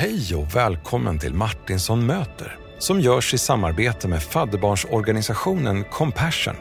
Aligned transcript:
Hej 0.00 0.34
och 0.34 0.56
välkommen 0.56 1.18
till 1.18 1.34
Martinsson 1.34 2.06
möter 2.06 2.58
som 2.78 3.00
görs 3.00 3.34
i 3.34 3.38
samarbete 3.38 4.08
med 4.08 4.22
fadderbarnsorganisationen 4.22 5.84
Compassion. 5.84 6.54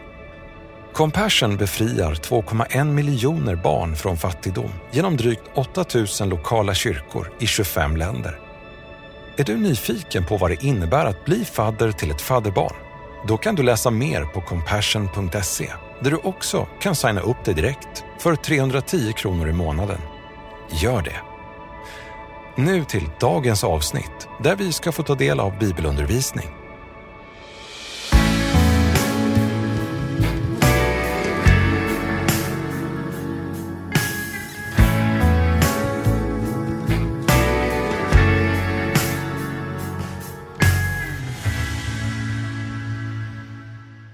Compassion 0.93 1.57
befriar 1.57 2.13
2,1 2.13 2.93
miljoner 2.93 3.55
barn 3.55 3.95
från 3.95 4.17
fattigdom 4.17 4.71
genom 4.91 5.17
drygt 5.17 5.41
8 5.55 5.85
000 6.19 6.29
lokala 6.29 6.73
kyrkor 6.73 7.31
i 7.39 7.47
25 7.47 7.97
länder. 7.97 8.39
Är 9.37 9.43
du 9.43 9.57
nyfiken 9.57 10.25
på 10.25 10.37
vad 10.37 10.51
det 10.51 10.63
innebär 10.63 11.05
att 11.05 11.25
bli 11.25 11.45
fadder 11.45 11.91
till 11.91 12.11
ett 12.11 12.21
fadderbarn? 12.21 12.75
Då 13.27 13.37
kan 13.37 13.55
du 13.55 13.63
läsa 13.63 13.91
mer 13.91 14.23
på 14.25 14.41
compassion.se 14.41 15.71
där 16.01 16.11
du 16.11 16.17
också 16.17 16.67
kan 16.81 16.95
signa 16.95 17.21
upp 17.21 17.45
dig 17.45 17.53
direkt 17.53 18.03
för 18.19 18.35
310 18.35 19.13
kronor 19.13 19.49
i 19.49 19.53
månaden. 19.53 19.99
Gör 20.81 21.01
det! 21.01 21.36
Nu 22.59 22.83
till 22.83 23.09
dagens 23.19 23.63
avsnitt 23.63 24.27
där 24.43 24.55
vi 24.55 24.71
ska 24.71 24.91
få 24.91 25.03
ta 25.03 25.15
del 25.15 25.39
av 25.39 25.59
bibelundervisning. 25.59 26.45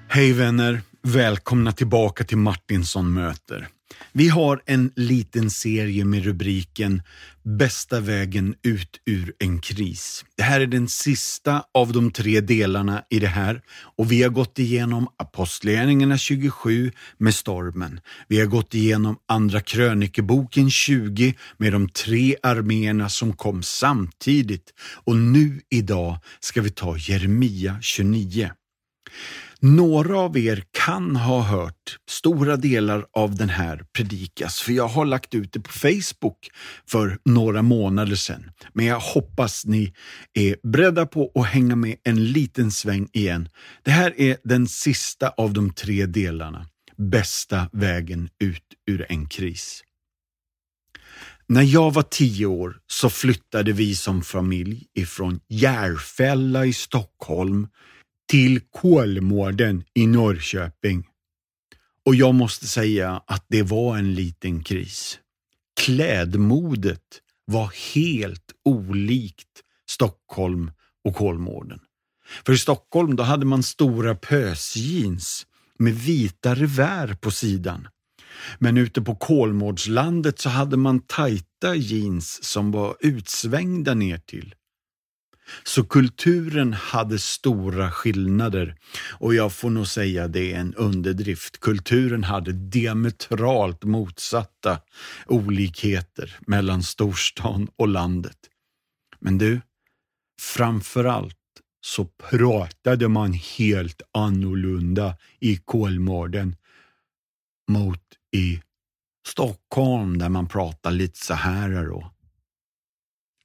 Hej 0.09 0.33
vänner! 0.33 0.81
Välkomna 1.01 1.71
tillbaka 1.71 2.23
till 2.23 2.37
Martinsson 2.37 3.13
möter. 3.13 3.67
Vi 4.15 4.29
har 4.29 4.61
en 4.65 4.91
liten 4.95 5.49
serie 5.49 6.05
med 6.05 6.23
rubriken 6.23 7.01
Bästa 7.43 7.99
vägen 7.99 8.55
ut 8.63 9.01
ur 9.05 9.33
en 9.39 9.59
kris. 9.59 10.25
Det 10.37 10.43
här 10.43 10.61
är 10.61 10.67
den 10.67 10.87
sista 10.87 11.63
av 11.73 11.93
de 11.93 12.11
tre 12.11 12.41
delarna 12.41 13.03
i 13.09 13.19
det 13.19 13.27
här 13.27 13.61
och 13.97 14.11
vi 14.11 14.23
har 14.23 14.29
gått 14.29 14.59
igenom 14.59 15.07
Apostlagärningarna 15.17 16.17
27 16.17 16.91
med 17.17 17.33
stormen. 17.33 17.99
Vi 18.27 18.39
har 18.39 18.47
gått 18.47 18.73
igenom 18.73 19.17
Andra 19.25 19.61
krönikeboken 19.61 20.71
20 20.71 21.33
med 21.57 21.71
de 21.71 21.89
tre 21.89 22.35
arméerna 22.43 23.09
som 23.09 23.33
kom 23.33 23.63
samtidigt 23.63 24.73
och 25.03 25.15
nu 25.15 25.61
idag 25.69 26.17
ska 26.39 26.61
vi 26.61 26.69
ta 26.69 26.97
Jeremia 26.97 27.77
29. 27.81 28.51
Några 29.65 30.19
av 30.19 30.37
er 30.37 30.63
kan 30.71 31.15
ha 31.15 31.41
hört 31.41 31.97
stora 32.09 32.55
delar 32.57 33.05
av 33.13 33.35
den 33.35 33.49
här 33.49 33.85
predikas, 33.97 34.61
för 34.61 34.73
jag 34.73 34.87
har 34.87 35.05
lagt 35.05 35.35
ut 35.35 35.53
det 35.53 35.59
på 35.59 35.71
Facebook 35.71 36.49
för 36.89 37.17
några 37.25 37.61
månader 37.61 38.15
sedan. 38.15 38.51
Men 38.73 38.85
jag 38.85 38.99
hoppas 38.99 39.65
ni 39.65 39.93
är 40.33 40.55
beredda 40.63 41.05
på 41.05 41.31
att 41.35 41.45
hänga 41.45 41.75
med 41.75 41.95
en 42.03 42.25
liten 42.25 42.71
sväng 42.71 43.09
igen. 43.13 43.49
Det 43.83 43.91
här 43.91 44.21
är 44.21 44.37
den 44.43 44.67
sista 44.67 45.29
av 45.29 45.53
de 45.53 45.73
tre 45.73 46.05
delarna. 46.05 46.67
Bästa 46.97 47.69
vägen 47.71 48.29
ut 48.39 48.63
ur 48.87 49.05
en 49.09 49.25
kris. 49.25 49.83
När 51.47 51.63
jag 51.63 51.93
var 51.93 52.03
tio 52.03 52.45
år 52.45 52.77
så 52.87 53.09
flyttade 53.09 53.71
vi 53.71 53.95
som 53.95 54.21
familj 54.21 54.85
ifrån 54.95 55.39
Järfälla 55.49 56.65
i 56.65 56.73
Stockholm 56.73 57.67
till 58.29 58.59
Kolmården 58.59 59.83
i 59.93 60.07
Norrköping. 60.07 61.07
Och 62.05 62.15
jag 62.15 62.35
måste 62.35 62.67
säga 62.67 63.23
att 63.27 63.45
det 63.47 63.63
var 63.63 63.97
en 63.97 64.13
liten 64.13 64.63
kris. 64.63 65.19
Klädmodet 65.79 67.21
var 67.45 67.93
helt 67.93 68.51
olikt 68.65 69.61
Stockholm 69.89 70.71
och 71.03 71.15
Kolmården. 71.15 71.79
För 72.45 72.53
i 72.53 72.57
Stockholm 72.57 73.15
då 73.15 73.23
hade 73.23 73.45
man 73.45 73.63
stora 73.63 74.15
pösjeans 74.15 75.45
med 75.79 75.93
vita 75.93 76.55
revär 76.55 77.13
på 77.13 77.31
sidan. 77.31 77.87
Men 78.59 78.77
ute 78.77 79.01
på 79.01 79.15
Kolmårdslandet 79.15 80.39
så 80.39 80.49
hade 80.49 80.77
man 80.77 80.99
tajta 80.99 81.75
jeans 81.75 82.43
som 82.43 82.71
var 82.71 82.95
utsvängda 82.99 83.93
ner 83.93 84.17
till. 84.17 84.55
Så 85.63 85.83
kulturen 85.83 86.73
hade 86.73 87.19
stora 87.19 87.91
skillnader 87.91 88.75
och 89.11 89.35
jag 89.35 89.53
får 89.53 89.69
nog 89.69 89.87
säga 89.87 90.27
det 90.27 90.53
är 90.53 90.59
en 90.59 90.75
underdrift. 90.75 91.59
Kulturen 91.59 92.23
hade 92.23 92.51
diametralt 92.51 93.83
motsatta 93.83 94.79
olikheter 95.25 96.37
mellan 96.47 96.83
storstan 96.83 97.67
och 97.75 97.87
landet. 97.87 98.37
Men 99.19 99.37
du, 99.37 99.61
framförallt 100.41 101.37
så 101.81 102.05
pratade 102.05 103.07
man 103.07 103.33
helt 103.33 104.01
annorlunda 104.11 105.17
i 105.39 105.57
Kolmården 105.57 106.55
mot 107.71 108.01
i 108.35 108.61
Stockholm 109.27 110.17
där 110.17 110.29
man 110.29 110.47
pratar 110.47 110.91
lite 110.91 111.19
så 111.19 111.33
här 111.33 111.85
då. 111.85 112.11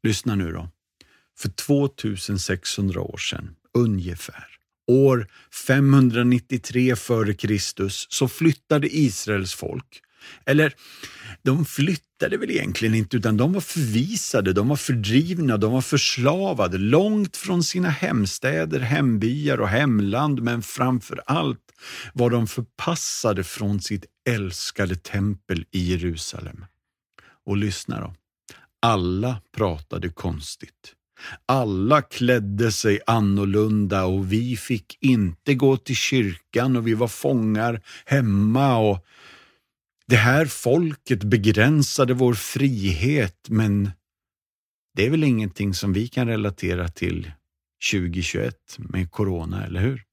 Lyssna 0.02 0.34
nu 0.34 0.52
då 0.52 0.68
för 1.38 1.48
2600 1.48 3.00
år 3.00 3.16
sedan, 3.16 3.50
ungefär. 3.74 4.46
År 4.86 5.26
593 5.66 6.90
f.Kr. 6.90 7.88
så 7.88 8.28
flyttade 8.28 8.96
Israels 8.96 9.54
folk, 9.54 10.02
eller 10.46 10.74
de 11.42 11.64
flyttade 11.64 12.36
väl 12.36 12.50
egentligen 12.50 12.94
inte 12.94 13.16
utan 13.16 13.36
de 13.36 13.52
var 13.52 13.60
förvisade, 13.60 14.52
de 14.52 14.68
var 14.68 14.76
fördrivna, 14.76 15.56
de 15.56 15.72
var 15.72 15.80
förslavade 15.80 16.78
långt 16.78 17.36
från 17.36 17.62
sina 17.62 17.88
hemstäder, 17.88 18.80
hembyar 18.80 19.60
och 19.60 19.68
hemland 19.68 20.42
men 20.42 20.62
framför 20.62 21.20
allt 21.26 21.72
var 22.12 22.30
de 22.30 22.46
förpassade 22.46 23.44
från 23.44 23.80
sitt 23.80 24.04
älskade 24.28 24.96
tempel 24.96 25.64
i 25.70 25.90
Jerusalem. 25.90 26.64
Och 27.46 27.56
lyssna 27.56 28.00
då. 28.00 28.14
Alla 28.82 29.40
pratade 29.56 30.08
konstigt. 30.08 30.94
Alla 31.46 32.02
klädde 32.02 32.72
sig 32.72 33.00
annorlunda 33.06 34.04
och 34.04 34.32
vi 34.32 34.56
fick 34.56 34.98
inte 35.00 35.54
gå 35.54 35.76
till 35.76 35.96
kyrkan 35.96 36.76
och 36.76 36.86
vi 36.86 36.94
var 36.94 37.08
fångar 37.08 37.82
hemma 38.04 38.78
och 38.78 39.06
det 40.06 40.16
här 40.16 40.46
folket 40.46 41.24
begränsade 41.24 42.14
vår 42.14 42.34
frihet 42.34 43.46
men 43.48 43.90
det 44.94 45.06
är 45.06 45.10
väl 45.10 45.24
ingenting 45.24 45.74
som 45.74 45.92
vi 45.92 46.08
kan 46.08 46.28
relatera 46.28 46.88
till 46.88 47.32
2021 47.92 48.54
med 48.78 49.10
corona, 49.10 49.64
eller 49.64 49.80
hur? 49.80 50.04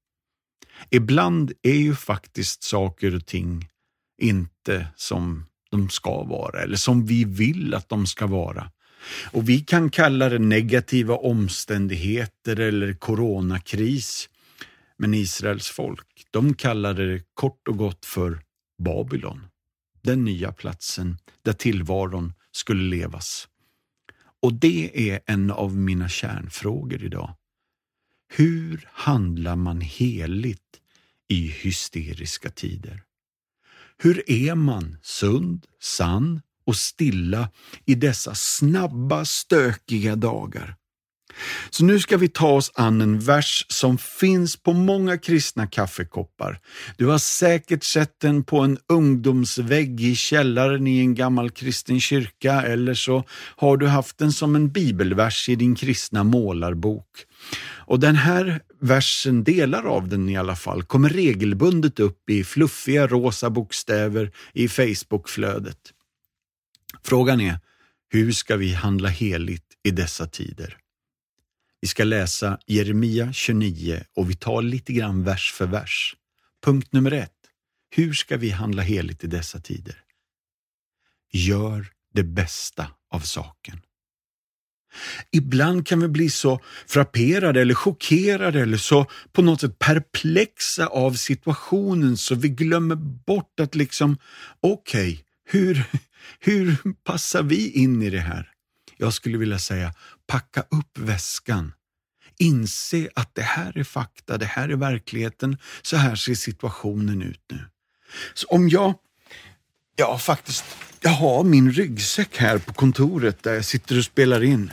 Ibland 0.90 1.52
är 1.62 1.74
ju 1.76 1.94
faktiskt 1.94 2.62
saker 2.62 3.14
och 3.14 3.26
ting 3.26 3.68
inte 4.22 4.86
som 4.96 5.46
de 5.70 5.88
ska 5.88 6.24
vara 6.24 6.60
eller 6.60 6.76
som 6.76 7.06
vi 7.06 7.24
vill 7.24 7.74
att 7.74 7.88
de 7.88 8.06
ska 8.06 8.26
vara. 8.26 8.70
Och 9.30 9.48
vi 9.48 9.60
kan 9.60 9.90
kalla 9.90 10.28
det 10.28 10.38
negativa 10.38 11.16
omständigheter 11.16 12.60
eller 12.60 12.92
coronakris. 12.92 14.28
Men 14.96 15.14
Israels 15.14 15.68
folk, 15.68 16.26
de 16.30 16.54
kallade 16.54 17.12
det 17.12 17.22
kort 17.34 17.68
och 17.68 17.76
gott 17.76 18.06
för 18.06 18.40
Babylon. 18.78 19.46
Den 20.02 20.24
nya 20.24 20.52
platsen 20.52 21.18
där 21.42 21.52
tillvaron 21.52 22.32
skulle 22.52 22.96
levas. 22.96 23.48
Och 24.42 24.52
det 24.54 25.10
är 25.10 25.20
en 25.26 25.50
av 25.50 25.76
mina 25.76 26.08
kärnfrågor 26.08 27.04
idag. 27.04 27.34
Hur 28.28 28.88
handlar 28.92 29.56
man 29.56 29.80
heligt 29.80 30.80
i 31.28 31.48
hysteriska 31.48 32.50
tider? 32.50 33.02
Hur 33.98 34.30
är 34.30 34.54
man 34.54 34.98
sund, 35.02 35.66
sann 35.80 36.40
och 36.66 36.76
stilla 36.76 37.48
i 37.84 37.94
dessa 37.94 38.34
snabba, 38.34 39.24
stökiga 39.24 40.16
dagar. 40.16 40.76
Så 41.70 41.84
nu 41.84 42.00
ska 42.00 42.16
vi 42.16 42.28
ta 42.28 42.48
oss 42.48 42.72
an 42.74 43.00
en 43.00 43.18
vers 43.18 43.66
som 43.68 43.98
finns 43.98 44.56
på 44.56 44.72
många 44.72 45.18
kristna 45.18 45.66
kaffekoppar. 45.66 46.58
Du 46.96 47.06
har 47.06 47.18
säkert 47.18 47.84
sett 47.84 48.20
den 48.20 48.44
på 48.44 48.60
en 48.60 48.78
ungdomsvägg 48.88 50.00
i 50.00 50.14
källaren 50.14 50.86
i 50.86 50.98
en 50.98 51.14
gammal 51.14 51.50
kristen 51.50 52.00
kyrka 52.00 52.62
eller 52.62 52.94
så 52.94 53.24
har 53.56 53.76
du 53.76 53.86
haft 53.86 54.18
den 54.18 54.32
som 54.32 54.56
en 54.56 54.68
bibelvers 54.68 55.48
i 55.48 55.56
din 55.56 55.74
kristna 55.74 56.24
målarbok. 56.24 57.06
Och 57.88 58.00
den 58.00 58.16
här 58.16 58.60
versen, 58.80 59.44
delar 59.44 59.82
av 59.82 60.08
den 60.08 60.28
i 60.28 60.36
alla 60.36 60.56
fall, 60.56 60.82
kommer 60.82 61.08
regelbundet 61.08 62.00
upp 62.00 62.30
i 62.30 62.44
fluffiga 62.44 63.06
rosa 63.06 63.50
bokstäver 63.50 64.32
i 64.52 64.68
Facebookflödet. 64.68 65.92
Frågan 67.06 67.40
är, 67.40 67.58
hur 68.08 68.32
ska 68.32 68.56
vi 68.56 68.72
handla 68.72 69.08
heligt 69.08 69.66
i 69.82 69.90
dessa 69.90 70.26
tider? 70.26 70.76
Vi 71.80 71.88
ska 71.88 72.04
läsa 72.04 72.58
Jeremia 72.66 73.32
29 73.32 74.04
och 74.16 74.30
vi 74.30 74.34
tar 74.34 74.62
lite 74.62 74.92
grann 74.92 75.24
vers 75.24 75.52
för 75.52 75.66
vers. 75.66 76.16
Punkt 76.64 76.92
nummer 76.92 77.12
ett. 77.12 77.32
Hur 77.90 78.12
ska 78.12 78.36
vi 78.36 78.50
handla 78.50 78.82
heligt 78.82 79.24
i 79.24 79.26
dessa 79.26 79.60
tider? 79.60 79.96
Gör 81.32 81.86
det 82.14 82.22
bästa 82.22 82.86
av 83.10 83.20
saken. 83.20 83.80
Ibland 85.30 85.86
kan 85.86 86.00
vi 86.00 86.08
bli 86.08 86.30
så 86.30 86.60
frapperade 86.86 87.60
eller 87.60 87.74
chockerade 87.74 88.60
eller 88.60 88.78
så 88.78 89.06
på 89.32 89.42
något 89.42 89.60
sätt 89.60 89.78
perplexa 89.78 90.86
av 90.86 91.12
situationen 91.12 92.16
så 92.16 92.34
vi 92.34 92.48
glömmer 92.48 92.94
bort 93.26 93.60
att 93.60 93.74
liksom, 93.74 94.18
okej, 94.60 95.12
okay, 95.12 95.22
hur, 95.44 95.84
hur 96.40 96.76
passar 97.04 97.42
vi 97.42 97.70
in 97.70 98.02
i 98.02 98.10
det 98.10 98.20
här? 98.20 98.50
Jag 98.96 99.12
skulle 99.12 99.38
vilja 99.38 99.58
säga, 99.58 99.94
packa 100.26 100.60
upp 100.60 100.98
väskan. 100.98 101.72
Inse 102.38 103.08
att 103.14 103.34
det 103.34 103.42
här 103.42 103.78
är 103.78 103.84
fakta, 103.84 104.38
det 104.38 104.46
här 104.46 104.68
är 104.68 104.76
verkligheten, 104.76 105.58
så 105.82 105.96
här 105.96 106.16
ser 106.16 106.34
situationen 106.34 107.22
ut 107.22 107.40
nu. 107.50 107.64
Så 108.34 108.46
om 108.46 108.68
jag, 108.68 108.94
ja 109.96 110.18
faktiskt, 110.18 110.64
jag 111.00 111.10
har 111.10 111.44
min 111.44 111.72
ryggsäck 111.72 112.36
här 112.36 112.58
på 112.58 112.72
kontoret 112.72 113.42
där 113.42 113.54
jag 113.54 113.64
sitter 113.64 113.98
och 113.98 114.04
spelar 114.04 114.42
in. 114.42 114.72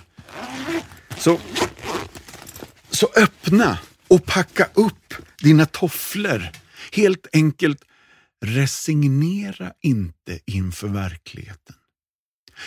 Så, 1.18 1.40
så 2.90 3.10
öppna 3.16 3.80
och 4.08 4.26
packa 4.26 4.70
upp 4.74 5.14
dina 5.40 5.66
tofflor. 5.66 6.50
Helt 6.92 7.28
enkelt 7.34 7.82
resignera 8.44 9.74
inte 9.82 10.40
inför 10.46 10.88
verkligheten. 10.88 11.76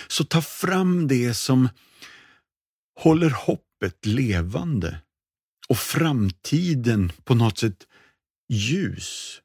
Så 0.08 0.24
ta 0.24 0.42
fram 0.42 1.08
det 1.08 1.34
som 1.34 1.68
håller 3.00 3.30
hoppet 3.30 4.06
levande 4.06 5.00
och 5.68 5.78
framtiden 5.78 7.12
på 7.24 7.34
något 7.34 7.58
sätt 7.58 7.86
ljus. 8.48 9.40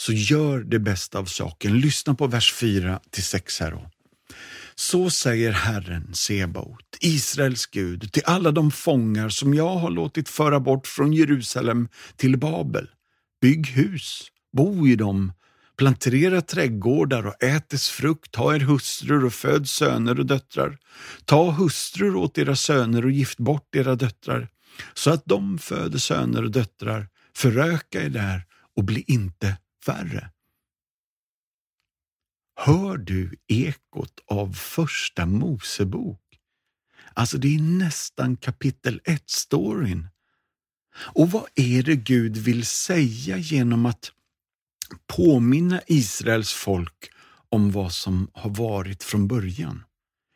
Så 0.00 0.12
gör 0.12 0.60
det 0.60 0.78
bästa 0.78 1.18
av 1.18 1.24
saken. 1.24 1.80
Lyssna 1.80 2.14
på 2.14 2.26
vers 2.26 2.52
4 2.52 3.00
till 3.10 3.24
6 3.24 3.60
här 3.60 3.70
då. 3.70 3.90
Så 4.74 5.10
säger 5.10 5.52
Herren 5.52 6.14
Sebaot, 6.14 6.96
Israels 7.00 7.66
Gud, 7.66 8.12
till 8.12 8.22
alla 8.26 8.50
de 8.50 8.70
fångar 8.70 9.28
som 9.28 9.54
jag 9.54 9.76
har 9.76 9.90
låtit 9.90 10.28
föra 10.28 10.60
bort 10.60 10.86
från 10.86 11.12
Jerusalem 11.12 11.88
till 12.16 12.38
Babel. 12.38 12.88
Bygg 13.40 13.66
hus, 13.66 14.28
bo 14.56 14.86
i 14.86 14.96
dem, 14.96 15.32
plantera 15.76 16.40
trädgårdar 16.40 17.26
och 17.26 17.42
ät 17.42 17.68
dess 17.68 17.88
frukt, 17.88 18.32
ta 18.32 18.54
er 18.54 18.60
hustrur 18.60 19.24
och 19.24 19.34
föd 19.34 19.68
söner 19.68 20.18
och 20.20 20.26
döttrar. 20.26 20.78
Ta 21.24 21.50
hustrur 21.50 22.16
åt 22.16 22.38
era 22.38 22.56
söner 22.56 23.04
och 23.04 23.10
gift 23.10 23.38
bort 23.38 23.76
era 23.76 23.94
döttrar, 23.94 24.48
så 24.94 25.10
att 25.10 25.24
de 25.24 25.58
föder 25.58 25.98
söner 25.98 26.44
och 26.44 26.50
döttrar. 26.50 27.08
Föröka 27.36 28.02
er 28.02 28.10
där 28.10 28.44
och 28.76 28.84
bli 28.84 29.04
inte 29.06 29.56
färre. 29.86 30.30
Hör 32.56 32.96
du 32.96 33.36
ekot 33.48 34.20
av 34.26 34.52
Första 34.52 35.26
Mosebok? 35.26 36.20
Alltså 37.14 37.38
det 37.38 37.54
är 37.54 37.60
nästan 37.60 38.36
kapitel 38.36 39.00
1-storyn. 39.04 40.08
Och 40.96 41.30
vad 41.30 41.46
är 41.54 41.82
det 41.82 41.96
Gud 41.96 42.36
vill 42.36 42.66
säga 42.66 43.36
genom 43.36 43.86
att 43.86 44.12
påminna 45.06 45.80
Israels 45.86 46.52
folk 46.52 47.10
om 47.48 47.70
vad 47.70 47.92
som 47.92 48.30
har 48.32 48.50
varit 48.50 49.02
från 49.02 49.28
början? 49.28 49.84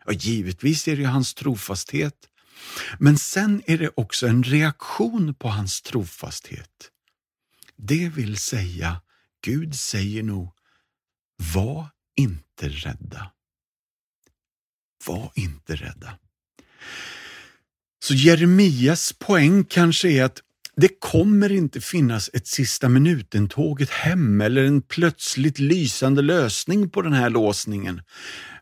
Ja, 0.04 0.12
givetvis 0.12 0.88
är 0.88 0.96
det 0.96 1.04
hans 1.04 1.34
trofasthet, 1.34 2.14
men 2.98 3.18
sen 3.18 3.62
är 3.66 3.78
det 3.78 3.90
också 3.94 4.26
en 4.26 4.42
reaktion 4.42 5.34
på 5.34 5.48
hans 5.48 5.82
trofasthet. 5.82 6.90
Det 7.76 8.08
vill 8.08 8.36
säga, 8.36 9.00
Gud 9.44 9.74
säger 9.74 10.22
nog, 10.22 10.52
var 11.54 11.86
inte 12.16 12.68
rädda. 12.68 13.32
Var 15.06 15.32
inte 15.34 15.76
rädda. 15.76 16.18
Så 18.04 18.14
Jeremias 18.14 19.12
poäng 19.12 19.64
kanske 19.64 20.08
är 20.08 20.24
att 20.24 20.40
det 20.80 21.00
kommer 21.00 21.52
inte 21.52 21.80
finnas 21.80 22.30
ett 22.32 22.46
sista 22.46 22.88
minuten-tåget 22.88 23.90
hem 23.90 24.40
eller 24.40 24.64
en 24.64 24.82
plötsligt 24.82 25.58
lysande 25.58 26.22
lösning 26.22 26.90
på 26.90 27.02
den 27.02 27.12
här 27.12 27.30
låsningen. 27.30 28.00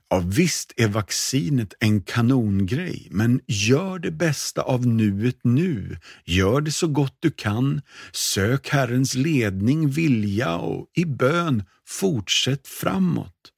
Ja, 0.09 0.23
visst 0.27 0.73
är 0.77 0.89
vaccinet 0.89 1.75
en 1.81 2.03
kanongrej, 2.03 3.09
men 3.11 3.41
gör 3.47 3.99
det 3.99 4.11
bästa 4.11 4.63
av 4.63 4.87
nuet 4.87 5.39
nu. 5.43 5.99
Gör 6.25 6.61
det 6.61 6.73
så 6.73 6.87
gott 6.87 7.17
du 7.21 7.31
kan. 7.31 7.81
Sök 8.13 8.69
Herrens 8.69 9.15
ledning, 9.15 9.91
vilja 9.91 10.57
och 10.57 10.87
i 10.95 11.05
bön 11.05 11.65
fortsätt 11.87 12.69
framåt. 12.69 13.53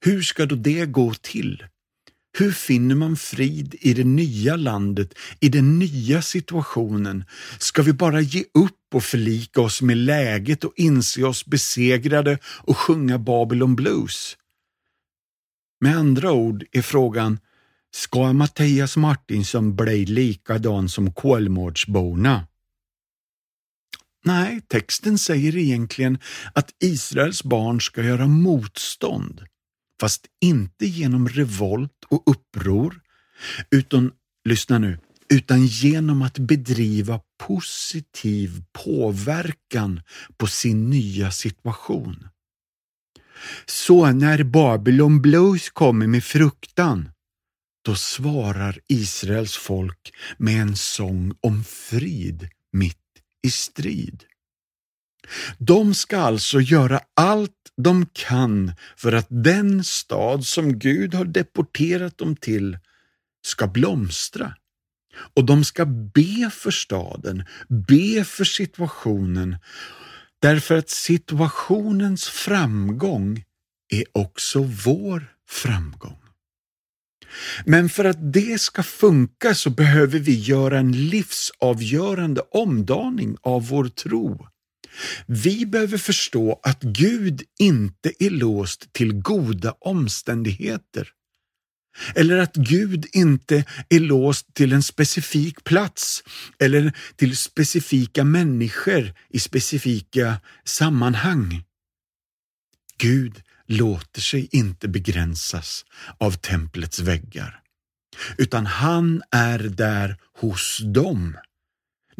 Hur 0.00 0.22
ska 0.22 0.46
då 0.46 0.54
det 0.54 0.86
gå 0.86 1.14
till? 1.14 1.64
Hur 2.38 2.52
finner 2.52 2.94
man 2.94 3.16
frid 3.16 3.74
i 3.80 3.94
det 3.94 4.04
nya 4.04 4.56
landet, 4.56 5.14
i 5.40 5.48
den 5.48 5.78
nya 5.78 6.22
situationen? 6.22 7.24
Ska 7.58 7.82
vi 7.82 7.92
bara 7.92 8.20
ge 8.20 8.44
upp 8.54 8.94
och 8.94 9.04
förlika 9.04 9.60
oss 9.60 9.82
med 9.82 9.96
läget 9.96 10.64
och 10.64 10.72
inse 10.76 11.22
oss 11.22 11.46
besegrade 11.46 12.38
och 12.44 12.76
sjunga 12.76 13.18
Babylon 13.18 13.76
Blues? 13.76 14.36
Med 15.80 15.96
andra 15.96 16.32
ord 16.32 16.64
är 16.72 16.82
frågan, 16.82 17.38
ska 17.94 18.32
Mattias 18.32 18.96
Martinsson 18.96 19.76
bli 19.76 20.06
likadan 20.06 20.88
som 20.88 21.12
Kolmårdsborna? 21.12 22.46
Nej, 24.24 24.60
texten 24.68 25.18
säger 25.18 25.56
egentligen 25.56 26.18
att 26.54 26.70
Israels 26.80 27.44
barn 27.44 27.80
ska 27.80 28.02
göra 28.02 28.26
motstånd, 28.26 29.44
fast 30.00 30.26
inte 30.40 30.86
genom 30.86 31.28
revolt 31.28 32.04
och 32.08 32.22
uppror, 32.26 33.00
utan, 33.70 34.12
lyssna 34.44 34.78
nu, 34.78 34.98
utan 35.28 35.66
genom 35.66 36.22
att 36.22 36.38
bedriva 36.38 37.20
positiv 37.46 38.62
påverkan 38.72 40.00
på 40.36 40.46
sin 40.46 40.90
nya 40.90 41.30
situation. 41.30 42.28
Så 43.66 44.12
när 44.12 44.42
Babylon 44.42 45.22
Blues 45.22 45.70
kommer 45.70 46.06
med 46.06 46.24
fruktan, 46.24 47.10
då 47.82 47.94
svarar 47.94 48.78
Israels 48.88 49.56
folk 49.56 50.12
med 50.38 50.62
en 50.62 50.76
sång 50.76 51.32
om 51.40 51.64
frid 51.64 52.48
mitt 52.72 52.96
i 53.42 53.50
strid. 53.50 54.24
De 55.58 55.94
ska 55.94 56.18
alltså 56.18 56.60
göra 56.60 57.00
allt 57.14 57.52
de 57.76 58.06
kan 58.12 58.72
för 58.96 59.12
att 59.12 59.26
den 59.28 59.84
stad 59.84 60.46
som 60.46 60.78
Gud 60.78 61.14
har 61.14 61.24
deporterat 61.24 62.18
dem 62.18 62.36
till 62.36 62.78
ska 63.46 63.66
blomstra. 63.66 64.54
Och 65.34 65.44
de 65.44 65.64
ska 65.64 65.84
be 65.84 66.50
för 66.52 66.70
staden, 66.70 67.44
be 67.68 68.24
för 68.24 68.44
situationen 68.44 69.56
Därför 70.40 70.74
att 70.74 70.90
situationens 70.90 72.28
framgång 72.28 73.44
är 73.92 74.04
också 74.12 74.62
vår 74.62 75.34
framgång. 75.48 76.16
Men 77.64 77.88
för 77.88 78.04
att 78.04 78.32
det 78.32 78.60
ska 78.60 78.82
funka 78.82 79.54
så 79.54 79.70
behöver 79.70 80.18
vi 80.18 80.34
göra 80.34 80.78
en 80.78 80.92
livsavgörande 80.92 82.40
omdaning 82.40 83.36
av 83.42 83.68
vår 83.68 83.88
tro. 83.88 84.46
Vi 85.26 85.66
behöver 85.66 85.98
förstå 85.98 86.60
att 86.62 86.82
Gud 86.82 87.42
inte 87.58 88.12
är 88.18 88.30
låst 88.30 88.92
till 88.92 89.12
goda 89.12 89.74
omständigheter 89.80 91.08
eller 92.14 92.38
att 92.38 92.56
Gud 92.56 93.06
inte 93.12 93.64
är 93.88 94.00
låst 94.00 94.54
till 94.54 94.72
en 94.72 94.82
specifik 94.82 95.64
plats 95.64 96.22
eller 96.58 96.92
till 97.16 97.36
specifika 97.36 98.24
människor 98.24 99.14
i 99.28 99.38
specifika 99.38 100.40
sammanhang. 100.64 101.64
Gud 102.98 103.42
låter 103.66 104.20
sig 104.20 104.48
inte 104.52 104.88
begränsas 104.88 105.84
av 106.18 106.32
templets 106.32 106.98
väggar, 106.98 107.60
utan 108.38 108.66
han 108.66 109.22
är 109.30 109.58
där 109.58 110.16
hos 110.40 110.78
dem. 110.84 111.36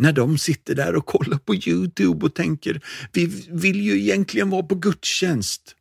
När 0.00 0.12
de 0.12 0.38
sitter 0.38 0.74
där 0.74 0.96
och 0.96 1.06
kollar 1.06 1.38
på 1.38 1.54
Youtube 1.54 2.26
och 2.26 2.34
tänker, 2.34 2.80
vi 3.12 3.26
vill 3.50 3.80
ju 3.80 4.00
egentligen 4.00 4.50
vara 4.50 4.62
på 4.62 4.74
gudstjänst. 4.74 5.76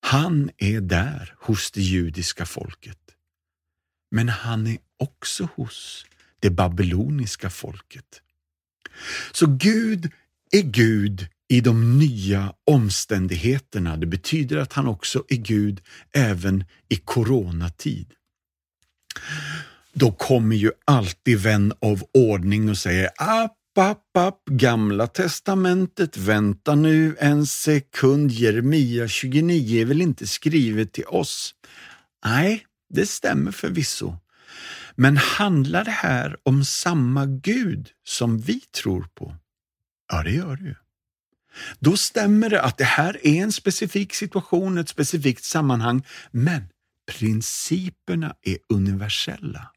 Han 0.00 0.50
är 0.56 0.80
där 0.80 1.34
hos 1.38 1.70
det 1.70 1.82
judiska 1.82 2.46
folket. 2.46 2.98
Men 4.10 4.28
han 4.28 4.66
är 4.66 4.78
också 4.96 5.48
hos 5.54 6.06
det 6.40 6.50
babyloniska 6.50 7.50
folket. 7.50 8.22
Så 9.32 9.46
Gud 9.46 10.12
är 10.50 10.62
Gud 10.62 11.26
i 11.48 11.60
de 11.60 11.98
nya 11.98 12.54
omständigheterna. 12.66 13.96
Det 13.96 14.06
betyder 14.06 14.56
att 14.56 14.72
han 14.72 14.86
också 14.86 15.24
är 15.28 15.36
Gud 15.36 15.80
även 16.12 16.64
i 16.88 16.96
coronatid. 16.96 18.14
Då 19.92 20.12
kommer 20.12 20.56
ju 20.56 20.70
alltid 20.84 21.38
vän 21.38 21.72
av 21.80 22.02
ordning 22.14 22.70
och 22.70 22.78
säger 22.78 23.10
app, 23.16 23.78
app, 23.78 24.16
app, 24.16 24.44
Gamla 24.50 25.06
testamentet, 25.06 26.16
vänta 26.16 26.74
nu 26.74 27.16
en 27.20 27.46
sekund, 27.46 28.30
Jeremia 28.30 29.08
29 29.08 29.80
är 29.80 29.84
väl 29.84 30.02
inte 30.02 30.26
skrivet 30.26 30.92
till 30.92 31.06
oss? 31.06 31.54
Nej, 32.24 32.64
det 32.94 33.06
stämmer 33.06 33.52
förvisso. 33.52 34.16
Men 34.94 35.16
handlar 35.16 35.84
det 35.84 35.90
här 35.90 36.36
om 36.42 36.64
samma 36.64 37.26
Gud 37.26 37.88
som 38.04 38.38
vi 38.38 38.60
tror 38.60 39.06
på? 39.14 39.36
Ja, 40.12 40.22
det 40.22 40.30
gör 40.30 40.56
det 40.56 40.64
ju. 40.64 40.74
Då 41.78 41.96
stämmer 41.96 42.50
det 42.50 42.62
att 42.62 42.78
det 42.78 42.84
här 42.84 43.26
är 43.26 43.42
en 43.42 43.52
specifik 43.52 44.14
situation, 44.14 44.78
ett 44.78 44.88
specifikt 44.88 45.44
sammanhang, 45.44 46.06
men 46.30 46.62
principerna 47.18 48.34
är 48.42 48.58
universella. 48.68 49.70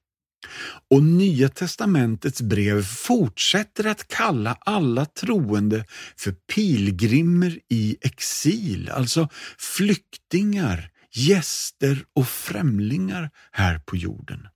Och 0.90 1.04
Nya 1.04 1.50
testamentets 1.50 2.42
brev 2.42 2.84
fortsätter 2.84 3.88
att 3.88 4.08
kalla 4.08 4.58
alla 4.60 5.06
troende 5.06 5.86
för 6.18 6.32
pilgrimer 6.32 7.60
i 7.70 7.98
exil, 8.02 8.90
alltså 8.90 9.30
flyktingar, 9.58 10.90
gäster 11.14 12.04
och 12.16 12.28
främlingar 12.28 13.30
här 13.52 13.80
på 13.80 13.98
jorden. 13.98 14.48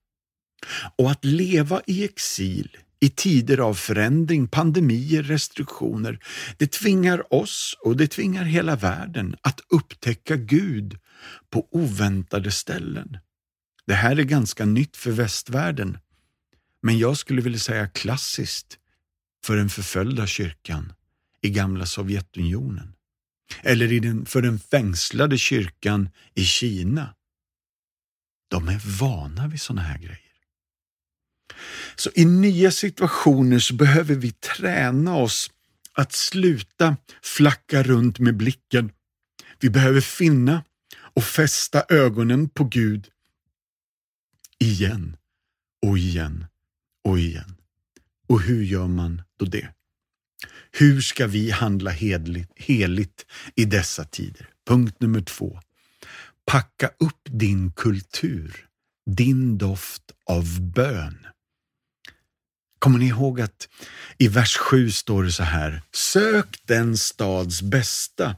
Och 0.98 1.10
att 1.10 1.24
leva 1.24 1.82
i 1.86 2.04
exil 2.04 2.76
i 3.00 3.08
tider 3.08 3.58
av 3.58 3.74
förändring, 3.74 4.48
pandemier, 4.48 5.22
restriktioner, 5.22 6.18
det 6.56 6.72
tvingar 6.72 7.34
oss 7.34 7.76
och 7.84 7.96
det 7.96 8.06
tvingar 8.06 8.44
hela 8.44 8.76
världen 8.76 9.36
att 9.42 9.60
upptäcka 9.68 10.36
Gud 10.36 10.98
på 11.50 11.68
oväntade 11.70 12.50
ställen. 12.50 13.18
Det 13.86 13.94
här 13.94 14.18
är 14.18 14.24
ganska 14.24 14.64
nytt 14.64 14.96
för 14.96 15.10
västvärlden, 15.10 15.98
men 16.82 16.98
jag 16.98 17.16
skulle 17.16 17.42
vilja 17.42 17.58
säga 17.58 17.88
klassiskt 17.88 18.78
för 19.44 19.56
den 19.56 19.68
förföljda 19.68 20.26
kyrkan 20.26 20.92
i 21.40 21.50
gamla 21.50 21.86
Sovjetunionen. 21.86 22.92
Eller 23.62 23.92
i 23.92 23.98
den, 23.98 24.26
för 24.26 24.42
den 24.42 24.58
fängslade 24.58 25.38
kyrkan 25.38 26.08
i 26.34 26.44
Kina. 26.44 27.14
De 28.48 28.68
är 28.68 28.98
vana 29.00 29.48
vid 29.48 29.60
sådana 29.60 29.82
här 29.82 29.98
grejer. 29.98 30.20
Så 31.96 32.10
i 32.14 32.24
nya 32.24 32.70
situationer 32.70 33.58
så 33.58 33.74
behöver 33.74 34.14
vi 34.14 34.32
träna 34.32 35.16
oss 35.16 35.50
att 35.92 36.12
sluta 36.12 36.96
flacka 37.22 37.82
runt 37.82 38.18
med 38.18 38.36
blicken. 38.36 38.92
Vi 39.60 39.70
behöver 39.70 40.00
finna 40.00 40.64
och 40.96 41.24
fästa 41.24 41.84
ögonen 41.88 42.48
på 42.48 42.64
Gud 42.64 43.10
igen 44.58 45.16
och 45.86 45.98
igen 45.98 46.46
och 47.04 47.18
igen. 47.18 47.56
Och 48.28 48.42
hur 48.42 48.62
gör 48.62 48.86
man 48.86 49.22
då 49.38 49.44
det? 49.46 49.68
Hur 50.72 51.00
ska 51.00 51.26
vi 51.26 51.50
handla 51.50 51.90
hedligt, 51.90 52.52
heligt 52.56 53.26
i 53.54 53.64
dessa 53.64 54.04
tider? 54.04 54.48
Punkt 54.66 54.96
nummer 55.00 55.20
två. 55.20 55.60
Packa 56.46 56.86
upp 56.86 57.20
din 57.24 57.72
kultur, 57.72 58.66
din 59.10 59.58
doft 59.58 60.02
av 60.26 60.60
bön. 60.60 61.26
Kommer 62.78 62.98
ni 62.98 63.06
ihåg 63.06 63.40
att 63.40 63.68
i 64.18 64.28
vers 64.28 64.56
7 64.56 64.90
står 64.90 65.24
det 65.24 65.32
så 65.32 65.42
här. 65.42 65.82
Sök 65.92 66.60
den 66.64 66.96
stads 66.96 67.62
bästa, 67.62 68.36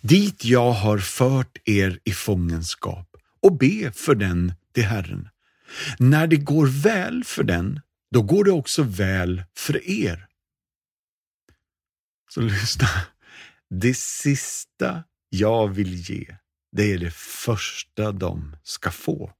dit 0.00 0.44
jag 0.44 0.72
har 0.72 0.98
fört 0.98 1.58
er 1.64 1.98
i 2.04 2.12
fångenskap 2.12 3.16
och 3.42 3.58
be 3.58 3.92
för 3.92 4.14
den 4.14 4.52
till 4.74 4.84
Herren. 4.84 5.28
När 5.98 6.26
det 6.26 6.36
går 6.36 6.66
väl 6.66 7.24
för 7.24 7.44
den, 7.44 7.80
då 8.10 8.22
går 8.22 8.44
det 8.44 8.50
också 8.50 8.82
väl 8.82 9.42
för 9.56 9.90
er. 9.90 10.26
Så 12.30 12.40
lyssna. 12.40 12.88
Det 13.70 13.94
sista 13.96 15.04
jag 15.28 15.68
vill 15.68 15.94
ge, 15.94 16.36
det 16.72 16.92
är 16.92 16.98
det 16.98 17.14
första 17.14 18.12
de 18.12 18.56
ska 18.62 18.90
få. 18.90 19.32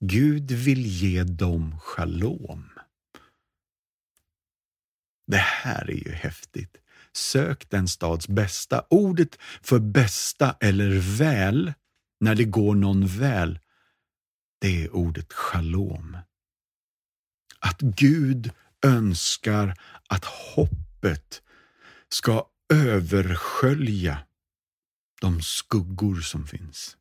Gud 0.00 0.50
vill 0.50 0.86
ge 0.86 1.24
dem 1.24 1.78
shalom. 1.80 2.70
Det 5.26 5.36
här 5.36 5.90
är 5.90 6.08
ju 6.08 6.12
häftigt. 6.12 6.76
Sök 7.12 7.70
den 7.70 7.88
stads 7.88 8.28
bästa. 8.28 8.86
Ordet 8.90 9.36
för 9.62 9.78
bästa 9.78 10.56
eller 10.60 11.18
väl, 11.18 11.72
när 12.20 12.34
det 12.34 12.44
går 12.44 12.74
någon 12.74 13.06
väl, 13.06 13.58
det 14.64 14.84
är 14.84 14.94
ordet 14.94 15.32
shalom. 15.32 16.16
Att 17.58 17.80
Gud 17.80 18.50
önskar 18.84 19.74
att 20.08 20.24
hoppet 20.24 21.42
ska 22.08 22.46
överskölja 22.72 24.18
de 25.20 25.42
skuggor 25.42 26.20
som 26.20 26.46
finns. 26.46 26.96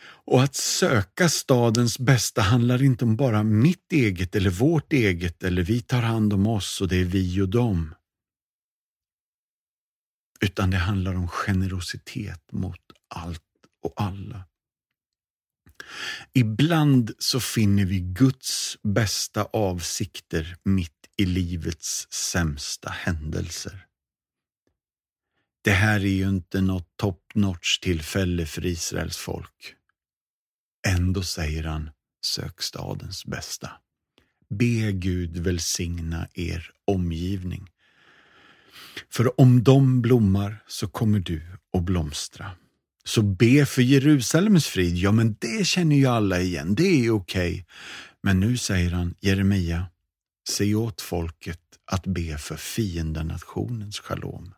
Och 0.00 0.42
att 0.42 0.54
söka 0.54 1.28
stadens 1.28 1.98
bästa 1.98 2.42
handlar 2.42 2.82
inte 2.82 3.04
om 3.04 3.16
bara 3.16 3.42
mitt 3.42 3.92
eget 3.92 4.36
eller 4.36 4.50
vårt 4.50 4.92
eget 4.92 5.42
eller 5.42 5.62
vi 5.62 5.80
tar 5.80 6.02
hand 6.02 6.32
om 6.32 6.46
oss 6.46 6.80
och 6.80 6.88
det 6.88 6.96
är 6.96 7.04
vi 7.04 7.40
och 7.40 7.48
dem. 7.48 7.94
Utan 10.40 10.70
det 10.70 10.78
handlar 10.78 11.14
om 11.14 11.28
generositet 11.28 12.52
mot 12.52 12.80
allt 13.08 13.42
och 13.82 13.92
alla. 13.96 14.44
Ibland 16.32 17.10
så 17.18 17.40
finner 17.40 17.84
vi 17.84 18.00
Guds 18.00 18.76
bästa 18.82 19.44
avsikter 19.44 20.56
mitt 20.62 20.92
i 21.16 21.24
livets 21.24 22.12
sämsta 22.12 22.90
händelser. 22.90 23.86
Det 25.62 25.72
här 25.72 26.00
är 26.00 26.14
ju 26.14 26.28
inte 26.28 26.60
något 26.60 26.96
top 26.96 27.22
notch 27.34 27.78
tillfälle 27.78 28.46
för 28.46 28.66
Israels 28.66 29.16
folk. 29.16 29.74
Ändå 30.86 31.22
säger 31.22 31.64
han, 31.64 31.90
sök 32.24 32.62
stadens 32.62 33.24
bästa. 33.24 33.70
Be 34.50 34.92
Gud 34.92 35.36
välsigna 35.36 36.28
er 36.34 36.70
omgivning. 36.84 37.70
För 39.10 39.40
om 39.40 39.64
de 39.64 40.02
blommar 40.02 40.64
så 40.66 40.88
kommer 40.88 41.18
du 41.18 41.42
att 41.72 41.82
blomstra. 41.82 42.50
Så 43.08 43.22
be 43.22 43.66
för 43.66 43.82
Jerusalems 43.82 44.66
frid, 44.66 44.96
ja 44.96 45.12
men 45.12 45.36
det 45.38 45.66
känner 45.66 45.96
ju 45.96 46.06
alla 46.06 46.40
igen, 46.40 46.74
det 46.74 47.06
är 47.06 47.10
okej. 47.10 47.52
Okay. 47.52 47.64
Men 48.22 48.40
nu 48.40 48.56
säger 48.56 48.90
han, 48.90 49.14
Jeremia, 49.20 49.86
se 50.48 50.74
åt 50.74 51.00
folket 51.00 51.60
att 51.92 52.06
be 52.06 52.38
för 52.38 52.56
fiendenationens 52.56 53.98
shalom. 53.98 54.54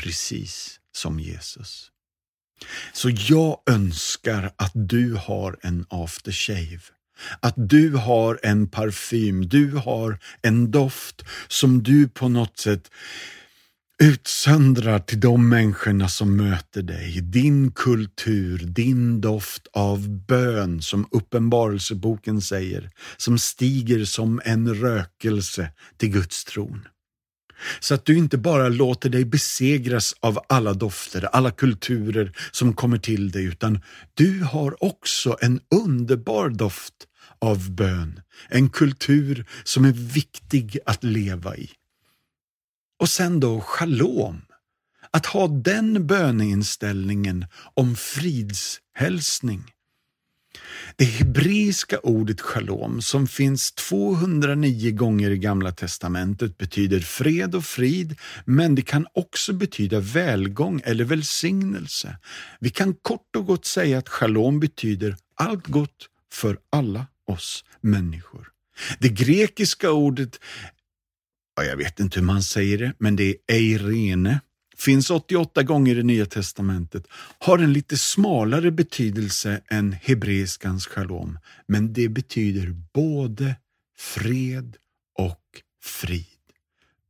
Precis 0.00 0.80
som 0.92 1.20
Jesus. 1.20 1.90
Så 2.92 3.10
jag 3.10 3.62
önskar 3.66 4.52
att 4.56 4.72
du 4.74 5.14
har 5.14 5.58
en 5.62 5.86
aftershave. 5.88 6.80
Att 7.40 7.54
du 7.56 7.94
har 7.94 8.40
en 8.42 8.68
parfym, 8.68 9.48
du 9.48 9.72
har 9.72 10.18
en 10.42 10.70
doft 10.70 11.24
som 11.48 11.82
du 11.82 12.08
på 12.08 12.28
något 12.28 12.58
sätt 12.58 12.90
utsöndrar 14.02 14.98
till 14.98 15.20
de 15.20 15.48
människorna 15.48 16.08
som 16.08 16.36
möter 16.36 16.82
dig. 16.82 17.20
Din 17.20 17.72
kultur, 17.72 18.58
din 18.58 19.20
doft 19.20 19.66
av 19.72 20.08
bön 20.08 20.82
som 20.82 21.08
Uppenbarelseboken 21.10 22.40
säger, 22.40 22.90
som 23.16 23.38
stiger 23.38 24.04
som 24.04 24.40
en 24.44 24.74
rökelse 24.74 25.70
till 25.96 26.08
Guds 26.10 26.44
tron. 26.44 26.88
Så 27.80 27.94
att 27.94 28.04
du 28.04 28.18
inte 28.18 28.38
bara 28.38 28.68
låter 28.68 29.10
dig 29.10 29.24
besegras 29.24 30.14
av 30.20 30.38
alla 30.48 30.72
dofter, 30.72 31.24
alla 31.24 31.50
kulturer 31.50 32.32
som 32.50 32.72
kommer 32.72 32.98
till 32.98 33.30
dig, 33.30 33.44
utan 33.44 33.80
du 34.14 34.42
har 34.42 34.84
också 34.84 35.36
en 35.40 35.60
underbar 35.74 36.48
doft 36.48 36.94
av 37.40 37.70
bön. 37.70 38.20
En 38.48 38.70
kultur 38.70 39.46
som 39.64 39.84
är 39.84 39.92
viktig 39.92 40.78
att 40.86 41.04
leva 41.04 41.56
i. 41.56 41.70
Och 42.98 43.08
sen 43.08 43.40
då 43.40 43.60
shalom. 43.60 44.42
Att 45.10 45.26
ha 45.26 45.48
den 45.48 46.06
böneinställningen 46.06 47.46
om 47.74 47.96
fridshälsning. 47.96 49.64
Det 50.96 51.04
hebreiska 51.04 51.98
ordet 51.98 52.40
shalom 52.40 53.02
som 53.02 53.26
finns 53.26 53.72
209 53.72 54.90
gånger 54.92 55.30
i 55.30 55.38
Gamla 55.38 55.72
testamentet 55.72 56.58
betyder 56.58 57.00
fred 57.00 57.54
och 57.54 57.64
frid, 57.64 58.18
men 58.44 58.74
det 58.74 58.82
kan 58.82 59.06
också 59.12 59.52
betyda 59.52 60.00
välgång 60.00 60.80
eller 60.84 61.04
välsignelse. 61.04 62.18
Vi 62.60 62.70
kan 62.70 62.94
kort 62.94 63.36
och 63.36 63.46
gott 63.46 63.64
säga 63.64 63.98
att 63.98 64.08
shalom 64.08 64.60
betyder 64.60 65.16
allt 65.34 65.66
gott 65.66 66.08
för 66.32 66.58
alla 66.70 67.06
oss 67.26 67.64
människor. 67.80 68.48
Det 68.98 69.08
grekiska 69.08 69.90
ordet, 69.90 70.40
jag 71.64 71.76
vet 71.76 72.00
inte 72.00 72.20
hur 72.20 72.26
man 72.26 72.42
säger 72.42 72.78
det, 72.78 72.92
men 72.98 73.16
det 73.16 73.36
är 73.46 73.54
eirene 73.54 74.40
finns 74.78 75.10
88 75.10 75.62
gånger 75.62 75.98
i 75.98 76.02
Nya 76.02 76.26
Testamentet, 76.26 77.06
har 77.38 77.58
en 77.58 77.72
lite 77.72 77.98
smalare 77.98 78.70
betydelse 78.70 79.60
än 79.70 79.92
hebreiskans 79.92 80.86
shalom, 80.86 81.38
men 81.66 81.92
det 81.92 82.08
betyder 82.08 82.76
både 82.94 83.56
fred 83.98 84.76
och 85.18 85.44
frid. 85.82 86.24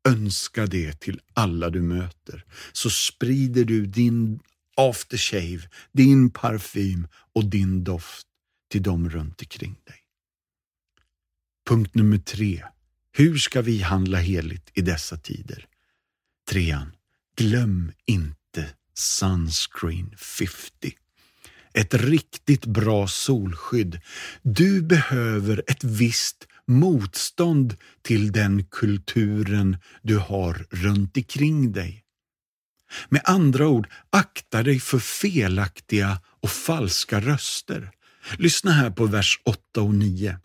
Önska 0.08 0.66
det 0.66 1.00
till 1.00 1.20
alla 1.34 1.70
du 1.70 1.82
möter, 1.82 2.44
så 2.72 2.90
sprider 2.90 3.64
du 3.64 3.86
din 3.86 4.40
aftershave, 4.76 5.60
din 5.92 6.30
parfym 6.30 7.08
och 7.34 7.44
din 7.44 7.84
doft 7.84 8.26
till 8.70 8.82
dem 8.82 9.10
runt 9.10 9.40
omkring 9.40 9.76
dig. 9.84 9.96
Punkt 11.68 11.94
nummer 11.94 12.18
tre. 12.18 12.64
Hur 13.18 13.38
ska 13.38 13.62
vi 13.62 13.82
handla 13.82 14.18
heligt 14.18 14.70
i 14.74 14.80
dessa 14.80 15.16
tider? 15.16 15.66
Trean. 16.50 16.92
Glöm 17.36 17.92
inte 18.06 18.66
Sunscreen 18.94 20.14
50. 20.16 20.60
Ett 21.74 21.94
riktigt 21.94 22.66
bra 22.66 23.06
solskydd. 23.08 24.00
Du 24.42 24.82
behöver 24.82 25.62
ett 25.66 25.84
visst 25.84 26.46
motstånd 26.66 27.76
till 28.02 28.32
den 28.32 28.64
kulturen 28.64 29.76
du 30.02 30.16
har 30.18 30.66
runt 30.70 31.16
omkring 31.16 31.72
dig. 31.72 32.04
Med 33.08 33.22
andra 33.24 33.68
ord, 33.68 33.88
akta 34.10 34.62
dig 34.62 34.80
för 34.80 34.98
felaktiga 34.98 36.20
och 36.40 36.50
falska 36.50 37.20
röster. 37.20 37.90
Lyssna 38.36 38.70
här 38.70 38.90
på 38.90 39.06
vers 39.06 39.40
8 39.44 39.80
och 39.80 39.94
9. 39.94 40.38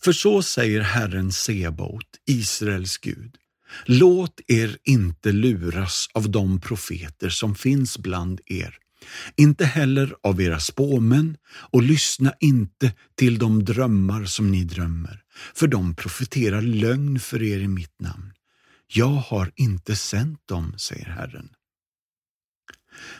För 0.00 0.12
så 0.12 0.42
säger 0.42 0.80
Herren 0.80 1.32
Sebot, 1.32 2.06
Israels 2.26 2.98
Gud. 2.98 3.36
Låt 3.84 4.40
er 4.48 4.78
inte 4.84 5.32
luras 5.32 6.06
av 6.14 6.30
de 6.30 6.60
profeter 6.60 7.28
som 7.28 7.54
finns 7.54 7.98
bland 7.98 8.40
er, 8.46 8.78
inte 9.36 9.64
heller 9.64 10.14
av 10.22 10.40
era 10.40 10.60
spåmän 10.60 11.36
och 11.46 11.82
lyssna 11.82 12.34
inte 12.40 12.92
till 13.14 13.38
de 13.38 13.64
drömmar 13.64 14.24
som 14.24 14.50
ni 14.50 14.64
drömmer, 14.64 15.22
för 15.54 15.66
de 15.66 15.94
profeterar 15.94 16.62
lögn 16.62 17.20
för 17.20 17.42
er 17.42 17.58
i 17.58 17.68
mitt 17.68 18.00
namn. 18.00 18.32
Jag 18.86 19.06
har 19.06 19.52
inte 19.56 19.96
sänt 19.96 20.40
dem, 20.46 20.74
säger 20.78 21.06
Herren. 21.06 21.48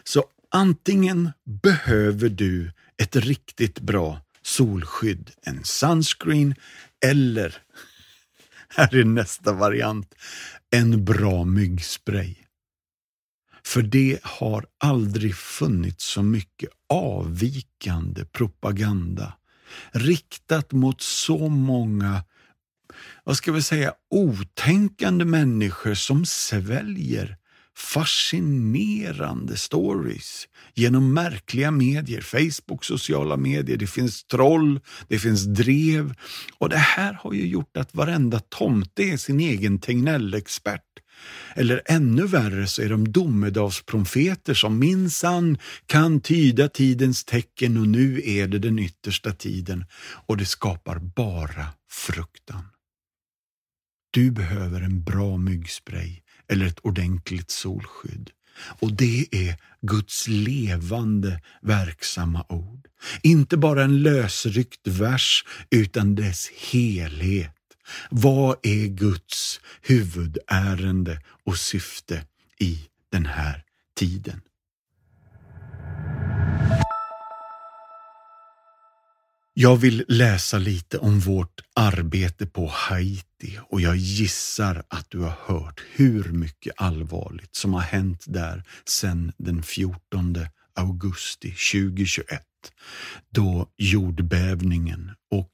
Så 0.05 0.25
antingen 0.51 1.31
behöver 1.63 2.29
du 2.29 2.73
ett 3.03 3.17
riktigt 3.17 3.81
bra 3.81 4.21
solskydd, 4.43 5.31
en 5.43 5.65
sunscreen 5.65 6.55
eller, 7.05 7.57
här 8.69 8.95
är 8.95 9.05
nästa 9.05 9.53
variant, 9.53 10.15
en 10.71 11.05
bra 11.05 11.45
myggspray. 11.45 12.35
För 13.65 13.83
det 13.83 14.19
har 14.23 14.67
aldrig 14.79 15.37
funnits 15.37 16.05
så 16.05 16.23
mycket 16.23 16.71
avvikande 16.89 18.25
propaganda 18.25 19.33
riktat 19.93 20.73
mot 20.73 21.01
så 21.01 21.49
många 21.49 22.25
vad 23.25 23.37
ska 23.37 23.53
vi 23.53 23.63
säga, 23.63 23.95
otänkande 24.11 25.25
människor 25.25 25.95
som 25.95 26.25
sväljer 26.25 27.37
fascinerande 27.77 29.57
stories 29.57 30.49
genom 30.75 31.15
märkliga 31.15 31.71
medier, 31.71 32.21
Facebook, 32.21 32.85
sociala 32.85 33.37
medier, 33.37 33.77
det 33.77 33.87
finns 33.87 34.25
troll, 34.25 34.81
det 35.09 35.19
finns 35.19 35.45
drev 35.45 36.15
och 36.59 36.69
det 36.69 36.77
här 36.77 37.13
har 37.13 37.33
ju 37.33 37.47
gjort 37.47 37.77
att 37.77 37.95
varenda 37.95 38.41
tomte 38.41 39.03
är 39.03 39.17
sin 39.17 39.41
egen 39.41 39.79
Tegnell-expert. 39.79 40.83
Eller 41.55 41.83
ännu 41.87 42.27
värre 42.27 42.67
så 42.67 42.83
är 42.83 42.89
de 42.89 43.13
domedagsprofeter 43.13 44.55
som 44.55 44.79
minsann 44.79 45.59
kan 45.87 46.21
tyda 46.21 46.69
tidens 46.69 47.25
tecken 47.25 47.77
och 47.77 47.89
nu 47.89 48.23
är 48.25 48.49
det 48.49 48.59
den 48.59 48.79
yttersta 48.79 49.33
tiden 49.33 49.85
och 50.27 50.37
det 50.37 50.47
skapar 50.47 50.99
bara 50.99 51.67
fruktan. 51.91 52.65
Du 54.11 54.31
behöver 54.31 54.81
en 54.81 55.03
bra 55.05 55.37
myggspray 55.37 56.23
eller 56.53 56.67
ett 56.67 56.79
ordentligt 56.83 57.51
solskydd. 57.51 58.31
Och 58.81 58.93
det 58.93 59.27
är 59.31 59.57
Guds 59.83 60.29
levande, 60.29 61.41
verksamma 61.63 62.47
ord. 62.49 62.89
Inte 63.23 63.57
bara 63.57 63.85
en 63.85 64.03
lösryckt 64.03 64.87
vers, 64.87 65.45
utan 65.71 66.15
dess 66.15 66.51
helhet. 66.73 67.57
Vad 68.11 68.57
är 68.63 68.87
Guds 68.87 69.61
huvudärende 69.83 71.21
och 71.45 71.59
syfte 71.59 72.25
i 72.59 72.79
den 73.13 73.27
här 73.27 73.65
tiden? 73.97 74.41
Jag 79.63 79.77
vill 79.77 80.05
läsa 80.09 80.59
lite 80.59 80.99
om 80.99 81.21
vårt 81.21 81.61
arbete 81.75 82.47
på 82.47 82.67
Haiti 82.67 83.59
och 83.69 83.81
jag 83.81 83.97
gissar 83.97 84.83
att 84.89 85.11
du 85.11 85.19
har 85.19 85.35
hört 85.47 85.83
hur 85.93 86.25
mycket 86.25 86.73
allvarligt 86.77 87.55
som 87.55 87.75
har 87.75 87.81
hänt 87.81 88.25
där 88.27 88.65
sedan 88.85 89.33
den 89.39 89.63
14 89.63 90.37
augusti 90.77 91.55
2021 91.73 92.43
då 93.31 93.69
jordbävningen 93.77 95.11
och 95.31 95.51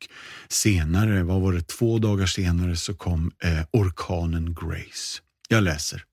senare, 0.48 1.22
vad 1.22 1.40
var 1.40 1.52
det, 1.52 1.68
två 1.68 1.98
dagar 1.98 2.26
senare 2.26 2.76
så 2.76 2.94
kom 2.94 3.32
eh, 3.44 3.66
orkanen 3.72 4.54
Grace. 4.54 5.20
Jag 5.48 5.62
läser. 5.62 6.04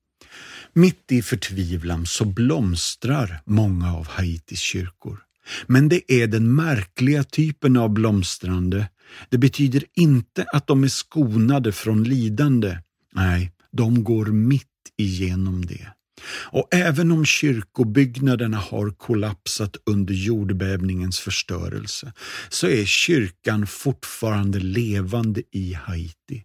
Mitt 0.72 1.12
i 1.12 1.22
förtvivlan 1.22 2.06
så 2.06 2.24
blomstrar 2.24 3.40
många 3.44 3.94
av 3.94 4.08
Haitis 4.08 4.60
kyrkor. 4.60 5.25
Men 5.66 5.88
det 5.88 6.12
är 6.12 6.26
den 6.26 6.54
märkliga 6.54 7.24
typen 7.24 7.76
av 7.76 7.90
blomstrande. 7.90 8.88
Det 9.28 9.38
betyder 9.38 9.84
inte 9.94 10.44
att 10.52 10.66
de 10.66 10.84
är 10.84 10.88
skonade 10.88 11.72
från 11.72 12.04
lidande. 12.04 12.78
Nej, 13.12 13.52
de 13.72 14.04
går 14.04 14.26
mitt 14.26 14.66
igenom 14.96 15.66
det. 15.66 15.88
Och 16.28 16.68
även 16.70 17.12
om 17.12 17.24
kyrkobyggnaderna 17.24 18.56
har 18.56 18.90
kollapsat 18.90 19.76
under 19.86 20.14
jordbävningens 20.14 21.20
förstörelse 21.20 22.12
så 22.48 22.66
är 22.66 22.84
kyrkan 22.84 23.66
fortfarande 23.66 24.58
levande 24.58 25.42
i 25.52 25.72
Haiti. 25.72 26.44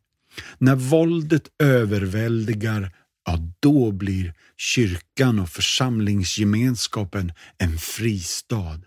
När 0.57 0.75
våldet 0.75 1.43
överväldigar, 1.63 2.91
ja 3.25 3.39
då 3.59 3.91
blir 3.91 4.33
kyrkan 4.57 5.39
och 5.39 5.49
församlingsgemenskapen 5.49 7.31
en 7.57 7.77
fristad. 7.77 8.79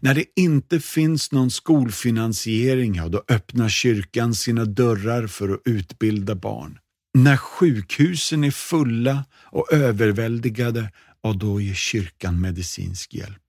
När 0.00 0.14
det 0.14 0.24
inte 0.36 0.80
finns 0.80 1.32
någon 1.32 1.50
skolfinansiering, 1.50 2.94
ja, 2.94 3.08
då 3.08 3.22
öppnar 3.28 3.68
kyrkan 3.68 4.34
sina 4.34 4.64
dörrar 4.64 5.26
för 5.26 5.48
att 5.48 5.60
utbilda 5.64 6.34
barn. 6.34 6.78
När 7.18 7.36
sjukhusen 7.36 8.44
är 8.44 8.50
fulla 8.50 9.24
och 9.34 9.72
överväldigade, 9.72 10.90
ja, 11.22 11.32
då 11.32 11.60
ger 11.60 11.74
kyrkan 11.74 12.40
medicinsk 12.40 13.14
hjälp. 13.14 13.43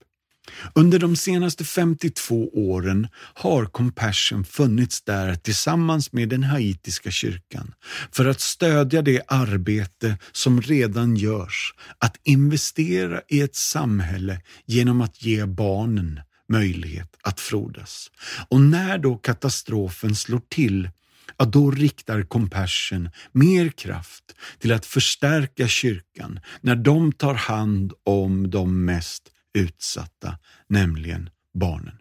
Under 0.75 0.99
de 0.99 1.15
senaste 1.15 1.63
52 1.63 2.49
åren 2.53 3.07
har 3.33 3.65
Compassion 3.65 4.45
funnits 4.45 5.01
där 5.01 5.35
tillsammans 5.35 6.11
med 6.11 6.29
den 6.29 6.43
haitiska 6.43 7.11
kyrkan 7.11 7.73
för 8.11 8.25
att 8.25 8.41
stödja 8.41 9.01
det 9.01 9.21
arbete 9.27 10.17
som 10.31 10.61
redan 10.61 11.15
görs, 11.15 11.73
att 11.99 12.19
investera 12.23 13.21
i 13.27 13.41
ett 13.41 13.55
samhälle 13.55 14.41
genom 14.65 15.01
att 15.01 15.23
ge 15.23 15.45
barnen 15.45 16.19
möjlighet 16.49 17.17
att 17.21 17.39
frodas. 17.39 18.11
Och 18.49 18.61
när 18.61 18.97
då 18.97 19.15
katastrofen 19.15 20.15
slår 20.15 20.41
till 20.49 20.89
ja, 21.37 21.45
då 21.45 21.71
riktar 21.71 22.21
Compassion 22.21 23.09
mer 23.31 23.69
kraft 23.69 24.23
till 24.59 24.73
att 24.73 24.85
förstärka 24.85 25.67
kyrkan 25.67 26.39
när 26.61 26.75
de 26.75 27.11
tar 27.11 27.33
hand 27.33 27.93
om 28.03 28.49
de 28.49 28.85
mest 28.85 29.31
utsatta, 29.55 30.37
nämligen 30.67 31.29
barnen. 31.53 31.97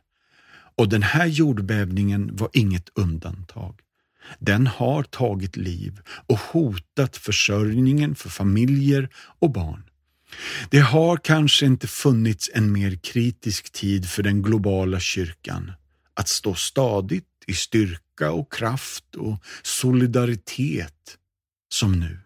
Och 0.76 0.88
den 0.88 1.02
här 1.02 1.26
jordbävningen 1.26 2.36
var 2.36 2.48
inget 2.52 2.88
undantag. 2.94 3.80
Den 4.38 4.66
har 4.66 5.02
tagit 5.02 5.56
liv 5.56 6.00
och 6.26 6.38
hotat 6.38 7.16
försörjningen 7.16 8.14
för 8.14 8.28
familjer 8.28 9.08
och 9.38 9.50
barn. 9.50 9.82
Det 10.70 10.80
har 10.80 11.16
kanske 11.16 11.66
inte 11.66 11.86
funnits 11.86 12.50
en 12.54 12.72
mer 12.72 12.96
kritisk 12.96 13.72
tid 13.72 14.08
för 14.08 14.22
den 14.22 14.42
globala 14.42 15.00
kyrkan 15.00 15.72
att 16.14 16.28
stå 16.28 16.54
stadigt 16.54 17.24
i 17.46 17.54
styrka 17.54 18.30
och 18.30 18.52
kraft 18.52 19.14
och 19.14 19.44
solidaritet 19.62 21.18
som 21.68 22.00
nu. 22.00 22.18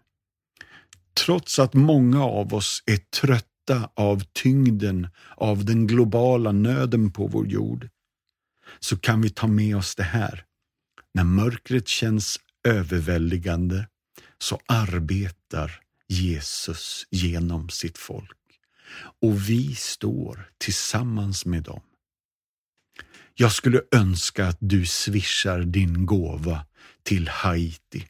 Trots 1.25 1.59
att 1.59 1.73
många 1.73 2.23
av 2.23 2.53
oss 2.53 2.83
är 2.85 2.97
trötta 2.97 3.48
mätta 3.69 3.89
av 3.93 4.23
tyngden 4.33 5.07
av 5.37 5.65
den 5.65 5.87
globala 5.87 6.51
nöden 6.51 7.11
på 7.11 7.27
vår 7.27 7.47
jord, 7.47 7.89
så 8.79 8.97
kan 8.97 9.21
vi 9.21 9.29
ta 9.29 9.47
med 9.47 9.77
oss 9.77 9.95
det 9.95 10.03
här. 10.03 10.43
När 11.13 11.23
mörkret 11.23 11.87
känns 11.87 12.39
överväldigande 12.67 13.87
så 14.37 14.59
arbetar 14.67 15.81
Jesus 16.07 17.05
genom 17.11 17.69
sitt 17.69 17.97
folk 17.97 18.37
och 19.21 19.49
vi 19.49 19.75
står 19.75 20.49
tillsammans 20.57 21.45
med 21.45 21.63
dem. 21.63 21.81
Jag 23.33 23.51
skulle 23.51 23.81
önska 23.91 24.47
att 24.47 24.57
du 24.59 24.85
swishar 24.85 25.59
din 25.59 26.05
gåva 26.05 26.65
till 27.03 27.27
Haiti. 27.27 28.07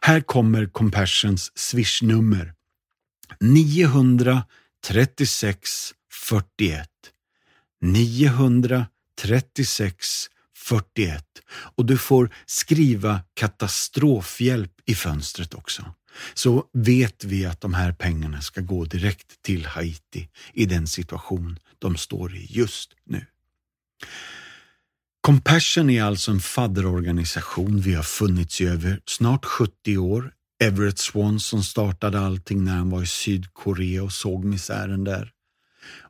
Här 0.00 0.20
kommer 0.20 0.66
Compassions 0.66 1.52
swishnummer 1.54 2.54
900 3.40 4.42
36 4.84 5.94
41. 6.12 6.88
936 7.80 10.28
41 10.56 11.24
och 11.76 11.86
du 11.86 11.98
får 11.98 12.34
skriva 12.46 13.20
katastrofhjälp 13.34 14.72
i 14.86 14.94
fönstret 14.94 15.54
också. 15.54 15.94
Så 16.34 16.64
vet 16.72 17.24
vi 17.24 17.46
att 17.46 17.60
de 17.60 17.74
här 17.74 17.92
pengarna 17.92 18.40
ska 18.40 18.60
gå 18.60 18.84
direkt 18.84 19.42
till 19.42 19.66
Haiti 19.66 20.28
i 20.52 20.66
den 20.66 20.86
situation 20.86 21.58
de 21.78 21.96
står 21.96 22.36
i 22.36 22.46
just 22.50 22.90
nu. 23.04 23.26
Compassion 25.20 25.90
är 25.90 26.02
alltså 26.02 26.30
en 26.30 26.40
fadderorganisation. 26.40 27.80
Vi 27.80 27.94
har 27.94 28.02
funnits 28.02 28.60
i 28.60 28.66
över 28.66 29.00
snart 29.06 29.44
70 29.44 29.98
år. 29.98 30.32
Everett 30.60 30.98
Swanson 30.98 31.62
startade 31.62 32.20
allting 32.20 32.64
när 32.64 32.76
han 32.76 32.90
var 32.90 33.02
i 33.02 33.06
Sydkorea 33.06 34.02
och 34.02 34.12
såg 34.12 34.44
misären 34.44 35.04
där. 35.04 35.30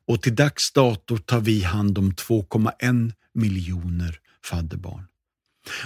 Och 0.07 0.23
till 0.23 0.35
dags 0.35 0.73
dato 0.73 1.19
tar 1.19 1.41
vi 1.41 1.63
hand 1.63 1.99
om 1.99 2.13
2,1 2.13 3.13
miljoner 3.35 4.19
fadderbarn. 4.45 5.07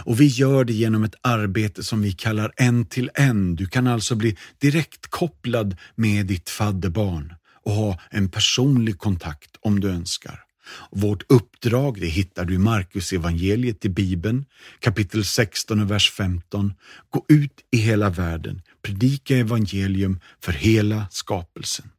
Och 0.04 0.20
vi 0.20 0.26
gör 0.26 0.64
det 0.64 0.72
genom 0.72 1.04
ett 1.04 1.14
arbete 1.20 1.82
som 1.82 2.02
vi 2.02 2.12
kallar 2.12 2.52
en 2.56 2.86
till 2.86 3.10
en. 3.14 3.56
Du 3.56 3.66
kan 3.66 3.86
alltså 3.86 4.14
bli 4.14 4.36
direkt 4.58 5.06
kopplad 5.06 5.76
med 5.94 6.26
ditt 6.26 6.50
fadderbarn 6.50 7.34
och 7.64 7.72
ha 7.72 8.00
en 8.10 8.28
personlig 8.28 8.98
kontakt 8.98 9.56
om 9.60 9.80
du 9.80 9.90
önskar. 9.90 10.43
Vårt 10.90 11.32
uppdrag 11.32 12.00
det 12.00 12.06
hittar 12.06 12.44
du 12.44 12.54
i 12.54 12.58
Markus 12.58 13.12
evangeliet 13.12 13.84
i 13.84 13.88
Bibeln, 13.88 14.44
kapitel 14.80 15.24
16 15.24 15.80
och 15.80 15.90
vers 15.90 16.10
15. 16.10 16.74
Gå 17.10 17.24
ut 17.28 17.60
i 17.70 17.76
hela 17.76 18.10
världen, 18.10 18.62
predika 18.82 19.36
evangelium 19.36 20.20
för 20.40 20.52
hela 20.52 21.06
skapelsen. 21.10 21.90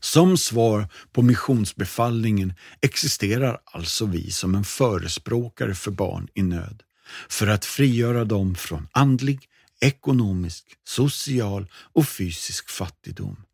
Som 0.00 0.38
svar 0.38 0.88
på 1.12 1.22
missionsbefallningen 1.22 2.54
existerar 2.80 3.58
alltså 3.64 4.06
vi 4.06 4.30
som 4.30 4.54
en 4.54 4.64
förespråkare 4.64 5.74
för 5.74 5.90
barn 5.90 6.28
i 6.34 6.42
nöd, 6.42 6.82
för 7.28 7.46
att 7.46 7.64
frigöra 7.64 8.24
dem 8.24 8.54
från 8.54 8.88
andlig, 8.92 9.48
ekonomisk, 9.80 10.64
social 10.84 11.66
och 11.92 12.08
fysisk 12.08 12.70
fattigdom. 12.70 13.45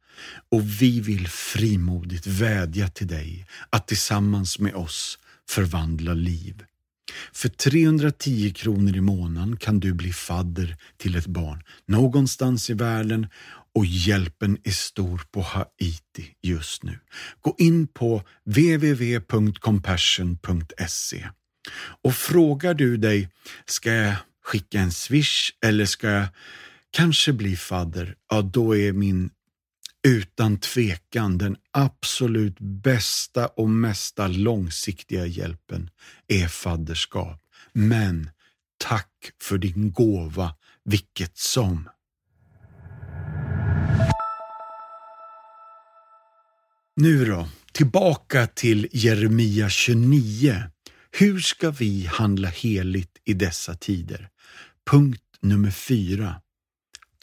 Och 0.50 0.82
vi 0.82 1.00
vill 1.00 1.28
frimodigt 1.28 2.26
vädja 2.26 2.88
till 2.88 3.06
dig 3.06 3.46
att 3.70 3.88
tillsammans 3.88 4.58
med 4.58 4.74
oss 4.74 5.18
förvandla 5.48 6.14
liv. 6.14 6.64
För 7.32 7.48
310 7.48 8.52
kronor 8.56 8.96
i 8.96 9.00
månaden 9.00 9.56
kan 9.56 9.80
du 9.80 9.92
bli 9.92 10.12
fadder 10.12 10.76
till 10.96 11.16
ett 11.16 11.26
barn 11.26 11.62
någonstans 11.86 12.70
i 12.70 12.74
världen 12.74 13.26
och 13.74 13.86
hjälpen 13.86 14.58
är 14.64 14.70
stor 14.70 15.22
på 15.32 15.42
Haiti 15.42 16.26
just 16.42 16.82
nu. 16.82 16.98
Gå 17.40 17.54
in 17.58 17.86
på 17.86 18.22
www.compassion.se 18.44 21.28
och 22.02 22.14
frågar 22.14 22.74
du 22.74 22.96
dig, 22.96 23.28
ska 23.66 23.92
jag 23.92 24.14
skicka 24.44 24.80
en 24.80 24.92
swish 24.92 25.50
eller 25.64 25.86
ska 25.86 26.08
jag 26.08 26.26
kanske 26.90 27.32
bli 27.32 27.56
fadder? 27.56 28.14
Ja, 28.30 28.42
då 28.42 28.76
är 28.76 28.92
min 28.92 29.30
utan 30.02 30.58
tvekan 30.58 31.38
den 31.38 31.56
absolut 31.70 32.56
bästa 32.60 33.46
och 33.46 33.70
mesta 33.70 34.26
långsiktiga 34.26 35.26
hjälpen 35.26 35.90
är 36.28 36.48
fadderskap. 36.48 37.40
Men 37.72 38.30
tack 38.78 39.32
för 39.42 39.58
din 39.58 39.92
gåva, 39.92 40.54
vilket 40.84 41.38
som. 41.38 41.88
Nu 46.96 47.24
då, 47.24 47.48
tillbaka 47.72 48.46
till 48.46 48.88
Jeremia 48.92 49.68
29. 49.68 50.62
Hur 51.10 51.40
ska 51.40 51.70
vi 51.70 52.06
handla 52.06 52.48
heligt 52.48 53.18
i 53.24 53.34
dessa 53.34 53.74
tider? 53.74 54.28
Punkt 54.90 55.22
nummer 55.40 55.70
fyra. 55.70 56.42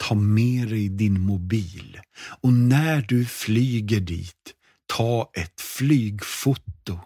Ta 0.00 0.14
med 0.14 0.68
dig 0.68 0.88
din 0.88 1.20
mobil 1.20 2.00
och 2.42 2.52
när 2.52 3.02
du 3.08 3.24
flyger 3.24 4.00
dit, 4.00 4.54
ta 4.86 5.30
ett 5.34 5.60
flygfoto. 5.60 7.00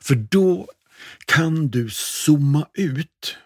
För 0.00 0.14
då 0.14 0.68
kan 1.26 1.68
du 1.68 1.90
zooma 1.90 2.66
ut 2.74 3.36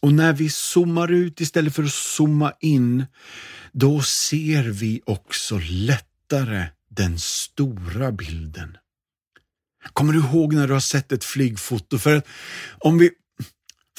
och 0.00 0.12
när 0.12 0.32
vi 0.32 0.48
zoomar 0.50 1.12
ut 1.12 1.40
istället 1.40 1.74
för 1.74 1.82
att 1.82 1.92
zooma 1.92 2.52
in, 2.60 3.06
då 3.72 4.02
ser 4.02 4.62
vi 4.62 5.00
också 5.06 5.60
lättare 5.70 6.66
den 6.88 7.18
stora 7.18 8.12
bilden. 8.12 8.76
Kommer 9.92 10.12
du 10.12 10.18
ihåg 10.18 10.54
när 10.54 10.66
du 10.66 10.72
har 10.72 10.80
sett 10.80 11.12
ett 11.12 11.24
flygfoto? 11.24 11.98
För 11.98 12.22
om 12.78 12.98
vi 12.98 13.10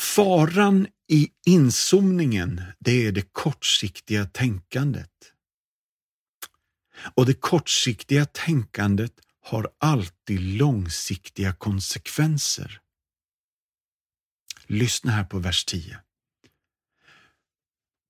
Faran 0.01 0.87
i 1.07 1.29
inzoomningen, 1.45 2.61
det 2.79 3.07
är 3.07 3.11
det 3.11 3.33
kortsiktiga 3.33 4.25
tänkandet. 4.25 5.11
Och 7.15 7.25
det 7.25 7.33
kortsiktiga 7.33 8.25
tänkandet 8.25 9.13
har 9.41 9.71
alltid 9.79 10.41
långsiktiga 10.41 11.53
konsekvenser. 11.53 12.79
Lyssna 14.65 15.11
här 15.11 15.23
på 15.23 15.39
vers 15.39 15.65
10. 15.65 15.99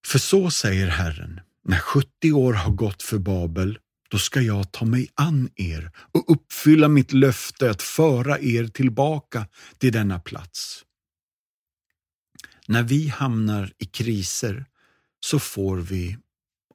För 0.07 0.19
så 0.19 0.51
säger 0.51 0.87
Herren, 0.87 1.39
när 1.63 1.79
70 1.79 2.31
år 2.31 2.53
har 2.53 2.71
gått 2.71 3.03
för 3.03 3.17
Babel 3.17 3.79
då 4.09 4.17
ska 4.17 4.41
jag 4.41 4.71
ta 4.71 4.85
mig 4.85 5.07
an 5.15 5.49
er 5.55 5.91
och 6.11 6.31
uppfylla 6.31 6.87
mitt 6.87 7.13
löfte 7.13 7.71
att 7.71 7.81
föra 7.81 8.39
er 8.39 8.67
tillbaka 8.67 9.47
till 9.77 9.91
denna 9.91 10.19
plats. 10.19 10.85
När 12.67 12.83
vi 12.83 13.07
hamnar 13.07 13.73
i 13.77 13.85
kriser 13.85 14.65
så 15.19 15.39
får 15.39 15.77
vi 15.77 16.17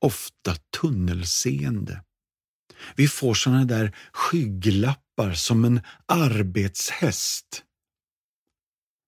ofta 0.01 0.55
tunnelseende. 0.81 2.03
Vi 2.97 3.09
får 3.09 3.35
sådana 3.35 3.65
där 3.65 3.97
skygglappar 4.13 5.33
som 5.33 5.65
en 5.65 5.81
arbetshäst 6.07 7.63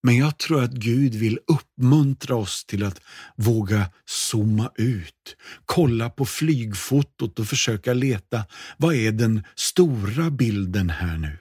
men 0.02 0.16
jag 0.16 0.38
tror 0.38 0.62
att 0.62 0.72
Gud 0.72 1.14
vill 1.14 1.38
uppmuntra 1.46 2.36
oss 2.36 2.64
till 2.64 2.84
att 2.84 3.00
våga 3.36 3.90
zooma 4.04 4.72
ut, 4.74 5.36
kolla 5.64 6.10
på 6.10 6.26
flygfotot 6.26 7.38
och 7.38 7.48
försöka 7.48 7.94
leta, 7.94 8.44
vad 8.76 8.94
är 8.94 9.12
den 9.12 9.42
stora 9.54 10.30
bilden 10.30 10.90
här 10.90 11.18
nu? 11.18 11.38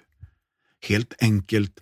Helt 0.87 1.13
enkelt, 1.19 1.79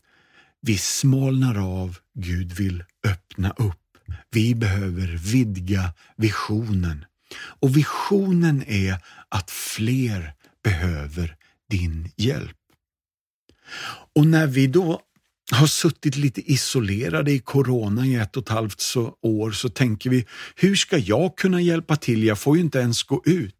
vi 0.62 0.78
smalnar 0.78 1.82
av, 1.82 1.98
Gud 2.14 2.52
vill 2.52 2.84
öppna 3.06 3.50
upp. 3.50 3.98
Vi 4.32 4.56
behöver 4.56 5.08
vidga 5.08 5.94
visionen. 6.18 7.06
Och 7.36 7.78
visionen 7.78 8.64
är 8.68 8.98
att 9.30 9.52
fler 9.52 10.34
behöver 10.64 11.36
din 11.70 12.12
hjälp. 12.16 12.58
Och 14.16 14.28
när 14.28 14.48
vi 14.48 14.68
då 14.68 15.02
har 15.52 15.68
suttit 15.68 16.16
lite 16.16 16.52
isolerade 16.52 17.32
i 17.32 17.40
corona 17.40 18.06
i 18.06 18.16
ett 18.16 18.38
och 18.38 18.44
ett 18.44 18.50
halvt 18.50 18.84
år 19.22 19.52
så 19.52 19.70
tänker 19.70 20.10
vi, 20.10 20.26
hur 20.56 20.76
ska 20.76 20.98
jag 20.98 21.38
kunna 21.38 21.62
hjälpa 21.62 21.96
till? 21.96 22.24
Jag 22.24 22.40
får 22.40 22.58
ju 22.58 22.64
inte 22.64 22.80
ens 22.80 23.04
gå 23.04 23.22
ut. 23.26 23.56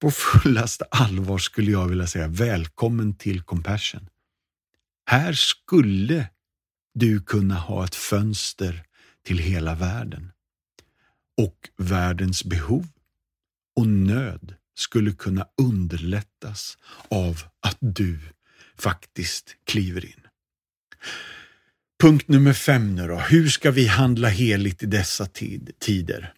På 0.00 0.10
fullaste 0.10 0.84
allvar 0.90 1.38
skulle 1.38 1.70
jag 1.70 1.88
vilja 1.88 2.06
säga 2.06 2.28
välkommen 2.28 3.14
till 3.14 3.42
Compassion. 3.42 4.08
Här 5.06 5.32
skulle 5.32 6.28
du 6.94 7.20
kunna 7.20 7.54
ha 7.54 7.84
ett 7.84 7.94
fönster 7.94 8.84
till 9.26 9.38
hela 9.38 9.74
världen. 9.74 10.32
Och 11.36 11.68
världens 11.76 12.44
behov 12.44 12.86
och 13.76 13.86
nöd 13.86 14.54
skulle 14.74 15.12
kunna 15.12 15.46
underlättas 15.62 16.78
av 17.08 17.42
att 17.60 17.78
du 17.80 18.18
faktiskt 18.78 19.56
kliver 19.66 20.04
in. 20.04 20.26
Punkt 22.00 22.28
nummer 22.28 22.52
fem 22.52 22.94
nu 22.94 23.06
då. 23.06 23.16
Hur 23.16 23.48
ska 23.48 23.70
vi 23.70 23.86
handla 23.86 24.28
heligt 24.28 24.82
i 24.82 24.86
dessa 24.86 25.26
tid, 25.26 25.70
tider? 25.78 26.32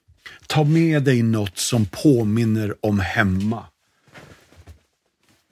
Ta 0.47 0.65
med 0.65 1.03
dig 1.03 1.23
något 1.23 1.59
som 1.59 1.87
påminner 1.87 2.75
om 2.87 3.01
hemma. 3.01 3.67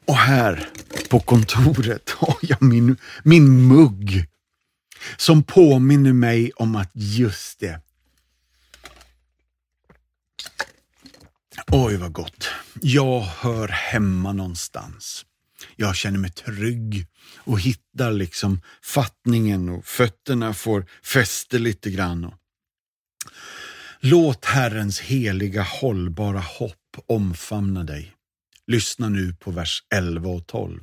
Och 0.06 0.16
här 0.16 0.68
på 1.10 1.20
kontoret 1.20 2.10
har 2.10 2.36
jag 2.42 2.62
min, 2.62 2.96
min 3.22 3.66
mugg 3.68 4.26
som 5.16 5.42
påminner 5.42 6.12
mig 6.12 6.52
om 6.52 6.76
att 6.76 6.90
just 6.94 7.60
det. 7.60 7.80
Oj 11.72 11.96
vad 11.96 12.12
gott. 12.12 12.48
Jag 12.80 13.20
hör 13.20 13.68
hemma 13.68 14.32
någonstans. 14.32 15.24
Jag 15.76 15.96
känner 15.96 16.18
mig 16.18 16.30
trygg 16.30 17.06
och 17.36 17.60
hittar 17.60 18.12
liksom 18.12 18.60
fattningen 18.82 19.68
och 19.68 19.84
fötterna 19.84 20.54
får 20.54 20.86
fäste 21.04 21.58
lite 21.58 21.90
grann. 21.90 22.32
Låt 24.00 24.44
Herrens 24.44 25.00
heliga 25.00 25.62
hållbara 25.62 26.40
hopp 26.40 26.96
omfamna 27.06 27.84
dig. 27.84 28.12
Lyssna 28.72 29.08
nu 29.08 29.34
på 29.34 29.50
vers 29.50 29.82
11 29.94 30.28
och 30.28 30.46
12. 30.46 30.80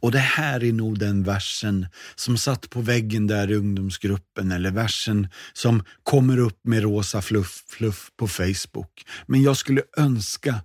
Och 0.00 0.12
det 0.12 0.18
här 0.18 0.64
är 0.64 0.72
nog 0.72 0.98
den 0.98 1.22
versen 1.22 1.86
som 2.14 2.38
satt 2.38 2.70
på 2.70 2.80
väggen 2.80 3.26
där 3.26 3.50
i 3.50 3.54
ungdomsgruppen 3.54 4.52
eller 4.52 4.70
versen 4.70 5.28
som 5.52 5.84
kommer 6.02 6.38
upp 6.38 6.60
med 6.64 6.82
rosa 6.82 7.22
fluff, 7.22 7.64
fluff 7.68 8.10
på 8.16 8.28
Facebook. 8.28 9.06
Men 9.26 9.42
jag 9.42 9.56
skulle 9.56 9.82
önska 9.96 10.60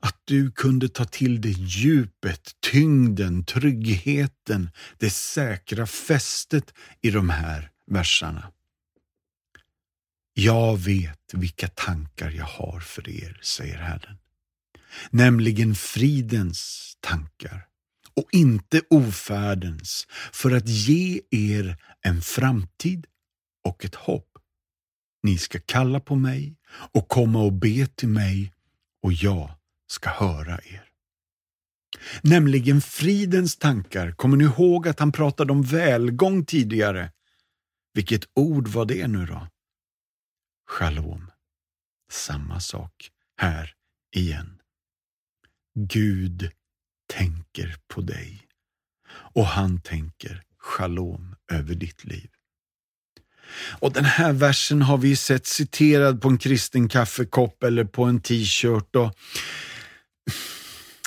att 0.00 0.20
du 0.24 0.50
kunde 0.50 0.88
ta 0.88 1.04
till 1.04 1.40
dig 1.40 1.52
djupet, 1.58 2.50
tyngden, 2.72 3.44
tryggheten, 3.44 4.70
det 4.98 5.10
säkra 5.10 5.86
fästet 5.86 6.74
i 7.02 7.10
de 7.10 7.30
här 7.30 7.70
verserna. 7.90 8.52
Jag 10.34 10.76
vet 10.76 11.20
vilka 11.32 11.68
tankar 11.68 12.30
jag 12.30 12.44
har 12.44 12.80
för 12.80 13.08
er, 13.08 13.40
säger 13.42 13.78
Herren. 13.78 14.16
Nämligen 15.10 15.74
fridens 15.74 16.92
tankar 17.00 17.66
och 18.14 18.28
inte 18.32 18.82
ofärdens, 18.90 20.06
för 20.32 20.50
att 20.50 20.68
ge 20.68 21.20
er 21.30 21.76
en 22.00 22.22
framtid 22.22 23.06
och 23.64 23.84
ett 23.84 23.94
hopp. 23.94 24.38
Ni 25.22 25.38
ska 25.38 25.58
kalla 25.66 26.00
på 26.00 26.14
mig 26.14 26.56
och 26.68 27.08
komma 27.08 27.42
och 27.42 27.52
be 27.52 27.86
till 27.86 28.08
mig 28.08 28.52
och 29.02 29.12
jag 29.12 29.50
ska 29.86 30.10
höra 30.10 30.60
er. 30.64 30.82
Nämligen 32.22 32.80
fridens 32.80 33.56
tankar. 33.56 34.12
Kommer 34.12 34.36
ni 34.36 34.44
ihåg 34.44 34.88
att 34.88 34.98
han 34.98 35.12
pratade 35.12 35.52
om 35.52 35.62
välgång 35.62 36.44
tidigare? 36.44 37.12
Vilket 37.94 38.24
ord 38.34 38.68
var 38.68 38.84
det 38.84 39.06
nu 39.06 39.26
då? 39.26 39.46
Shalom. 40.68 41.30
Samma 42.10 42.60
sak 42.60 43.10
här 43.36 43.74
igen. 44.14 44.60
Gud 45.78 46.50
tänker 47.12 47.76
på 47.88 48.00
dig 48.00 48.42
och 49.08 49.46
han 49.46 49.80
tänker 49.80 50.42
shalom 50.58 51.36
över 51.52 51.74
ditt 51.74 52.04
liv. 52.04 52.28
Och 53.80 53.92
Den 53.92 54.04
här 54.04 54.32
versen 54.32 54.82
har 54.82 54.98
vi 54.98 55.16
sett 55.16 55.46
citerad 55.46 56.22
på 56.22 56.28
en 56.28 56.38
kristen 56.38 56.88
kaffekopp 56.88 57.62
eller 57.62 57.84
på 57.84 58.04
en 58.04 58.20
t-shirt. 58.20 58.96
Och 58.96 59.18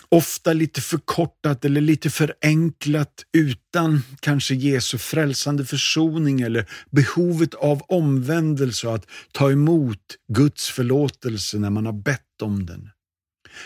ofta 0.09 0.53
lite 0.53 0.81
förkortat 0.81 1.65
eller 1.65 1.81
lite 1.81 2.09
förenklat 2.09 3.25
utan 3.33 4.03
kanske 4.19 4.55
Jesu 4.55 4.97
frälsande 4.97 5.65
försoning 5.65 6.41
eller 6.41 6.69
behovet 6.89 7.53
av 7.53 7.81
omvändelse 7.81 8.87
och 8.87 8.95
att 8.95 9.05
ta 9.31 9.51
emot 9.51 10.15
Guds 10.33 10.69
förlåtelse 10.69 11.57
när 11.57 11.69
man 11.69 11.85
har 11.85 11.93
bett 11.93 12.41
om 12.41 12.65
den. 12.65 12.89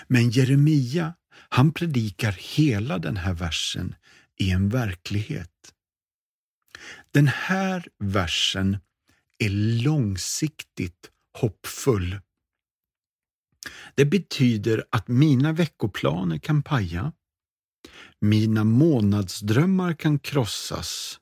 Men 0.07 0.29
Jeremia, 0.29 1.13
han 1.49 1.73
predikar 1.73 2.31
hela 2.31 2.99
den 2.99 3.17
här 3.17 3.33
versen 3.33 3.95
i 4.39 4.51
en 4.51 4.69
verklighet. 4.69 5.49
Den 7.11 7.27
här 7.27 7.87
versen 7.99 8.77
är 9.39 9.49
långsiktigt 9.83 11.09
hoppfull 11.37 12.19
det 13.95 14.05
betyder 14.05 14.85
att 14.89 15.07
mina 15.07 15.53
veckoplaner 15.53 16.37
kan 16.37 16.63
paja, 16.63 17.11
mina 18.19 18.63
månadsdrömmar 18.63 19.93
kan 19.93 20.19
krossas, 20.19 21.19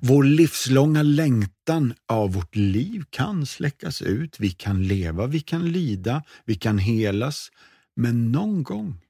vår 0.00 0.24
livslånga 0.24 1.02
längtan 1.02 1.94
av 2.08 2.32
vårt 2.32 2.56
liv 2.56 3.04
kan 3.10 3.46
släckas 3.46 4.02
ut, 4.02 4.40
vi 4.40 4.50
kan 4.50 4.82
leva, 4.82 5.26
vi 5.26 5.40
kan 5.40 5.72
lida, 5.72 6.24
vi 6.44 6.54
kan 6.54 6.78
helas, 6.78 7.50
men 7.96 8.32
någon 8.32 8.62
gång 8.62 9.00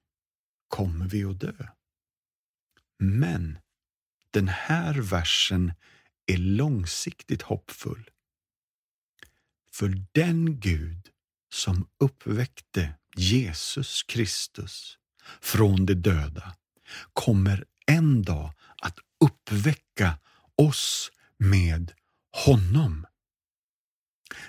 kommer 0.69 1.07
vi 1.07 1.25
att 1.25 1.41
dö. 1.41 1.67
Men 2.99 3.59
den 4.31 4.49
här 4.49 4.95
versen 4.95 5.73
är 6.27 6.39
långsiktigt 6.39 7.43
hoppfull. 7.43 8.11
För 9.73 10.05
den 10.13 10.61
Gud 10.61 11.09
som 11.53 11.89
uppväckte 11.99 12.95
Jesus 13.17 14.03
Kristus 14.03 14.99
från 15.41 15.87
de 15.87 15.95
döda 15.95 16.55
kommer 17.13 17.65
en 17.87 18.23
dag 18.23 18.53
att 18.83 18.99
uppväcka 19.25 20.19
oss 20.61 21.11
med 21.39 21.93
honom. 22.47 23.07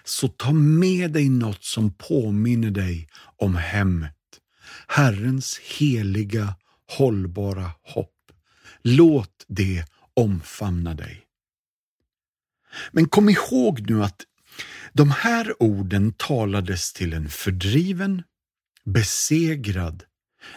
Så 0.04 0.28
ta 0.28 0.52
med 0.54 1.12
dig 1.12 1.30
något 1.30 1.64
som 1.64 1.94
påminner 1.94 2.72
dig 2.72 3.08
om 3.38 3.56
hemmet, 3.56 4.16
Herrens 4.88 5.60
heliga, 5.60 6.56
hållbara 6.98 7.72
hopp. 7.82 8.32
Låt 8.82 9.46
det 9.48 9.86
omfamna 10.14 10.94
dig. 10.94 11.24
Men 12.92 13.08
kom 13.08 13.30
ihåg 13.30 13.90
nu 13.90 14.04
att 14.04 14.22
de 14.94 15.12
här 15.12 15.64
orden 15.64 16.14
talades 16.14 16.94
till 16.94 17.14
en 17.14 17.30
fördriven, 17.30 18.24
besegrad, 18.84 20.04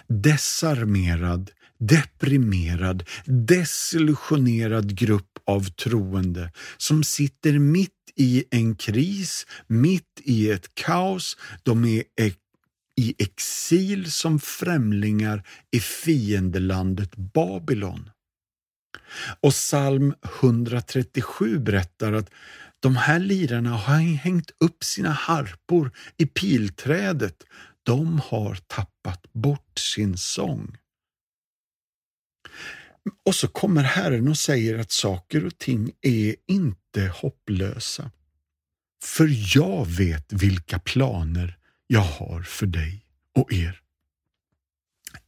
desarmerad, 0.09 1.51
deprimerad, 1.89 3.05
desillusionerad 3.25 4.97
grupp 4.99 5.39
av 5.47 5.71
troende 5.71 6.51
som 6.77 7.05
sitter 7.05 7.59
mitt 7.59 7.91
i 8.17 8.45
en 8.51 8.75
kris, 8.77 9.47
mitt 9.67 10.21
i 10.25 10.51
ett 10.51 10.75
kaos. 10.75 11.37
De 11.63 11.85
är 11.85 12.03
i 12.97 13.15
exil 13.19 14.13
som 14.13 14.41
främlingar 14.41 15.43
i 15.71 15.81
fiendelandet 15.81 17.17
Babylon. 17.17 18.11
Och 19.41 19.53
psalm 19.53 20.15
137 20.41 21.59
berättar 21.59 22.13
att 22.13 22.31
de 22.81 22.97
här 22.97 23.19
lirarna 23.19 23.71
har 23.71 23.99
hängt 23.99 24.51
upp 24.61 24.85
sina 24.85 25.11
harpor 25.11 25.91
i 26.17 26.27
pilträdet. 26.27 27.37
De 27.83 28.21
har 28.25 28.55
tappat 28.55 29.33
bort 29.33 29.79
sin 29.79 30.19
sång. 30.19 30.77
Och 33.27 33.35
så 33.35 33.49
kommer 33.49 33.83
Herren 33.83 34.29
och 34.29 34.39
säger 34.39 34.79
att 34.79 34.93
saker 34.93 35.47
och 35.47 35.59
ting 35.59 35.93
är 36.03 36.37
inte 36.49 37.13
hopplösa. 37.15 38.11
För 39.03 39.57
jag 39.57 39.87
vet 39.87 40.33
vilka 40.33 40.79
planer 40.79 41.57
jag 41.87 42.01
har 42.01 42.43
för 42.43 42.67
dig 42.67 43.07
och 43.35 43.53
er. 43.53 43.81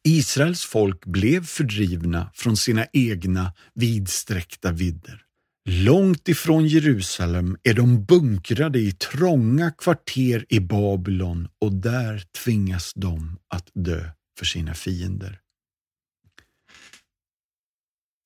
Israels 0.04 0.64
folk 0.64 1.04
blev 1.04 1.46
fördrivna 1.46 2.30
från 2.34 2.56
sina 2.56 2.86
egna 2.92 3.52
vidsträckta 3.74 4.72
vidder. 4.72 5.22
Långt 5.68 6.28
ifrån 6.28 6.66
Jerusalem 6.66 7.56
är 7.62 7.74
de 7.74 8.04
bunkrade 8.04 8.78
i 8.78 8.92
trånga 8.92 9.70
kvarter 9.70 10.46
i 10.48 10.60
Babylon 10.60 11.48
och 11.60 11.72
där 11.72 12.22
tvingas 12.44 12.92
de 12.94 13.38
att 13.48 13.70
dö 13.74 14.10
för 14.38 14.46
sina 14.46 14.74
fiender. 14.74 15.40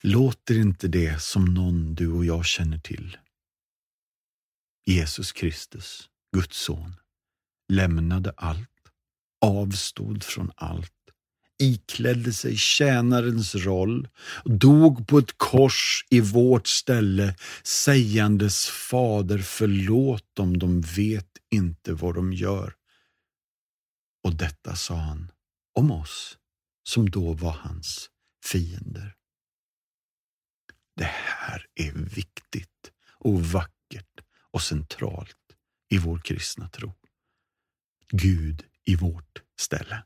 Låter 0.02 0.58
inte 0.58 0.88
det 0.88 1.22
som 1.22 1.44
någon 1.44 1.94
du 1.94 2.12
och 2.12 2.24
jag 2.24 2.46
känner 2.46 2.78
till? 2.78 3.16
Jesus 4.86 5.32
Kristus, 5.32 6.08
Guds 6.32 6.58
son, 6.58 6.96
lämnade 7.68 8.32
allt, 8.36 8.68
avstod 9.40 10.24
från 10.24 10.50
allt 10.56 10.92
iklädde 11.60 12.32
sig 12.32 12.56
tjänarens 12.56 13.54
roll, 13.54 14.08
dog 14.44 15.08
på 15.08 15.18
ett 15.18 15.38
kors 15.38 16.06
i 16.10 16.20
vårt 16.20 16.66
ställe, 16.66 17.36
sägandes 17.62 18.66
Fader 18.66 19.38
förlåt 19.38 20.24
dem, 20.34 20.58
de 20.58 20.80
vet 20.80 21.38
inte 21.50 21.92
vad 21.92 22.14
de 22.14 22.32
gör. 22.32 22.74
Och 24.24 24.34
detta 24.34 24.76
sa 24.76 24.94
han 24.94 25.30
om 25.74 25.90
oss, 25.90 26.38
som 26.82 27.10
då 27.10 27.32
var 27.32 27.52
hans 27.52 28.10
fiender. 28.44 29.14
Det 31.00 31.10
här 31.14 31.66
är 31.74 31.92
viktigt 31.92 32.90
och 33.18 33.42
vackert 33.44 34.20
och 34.50 34.62
centralt 34.62 35.36
i 35.90 35.98
vår 35.98 36.18
kristna 36.18 36.68
tro. 36.68 36.94
Gud 38.10 38.64
i 38.84 38.96
vårt 38.96 39.42
ställe. 39.60 40.04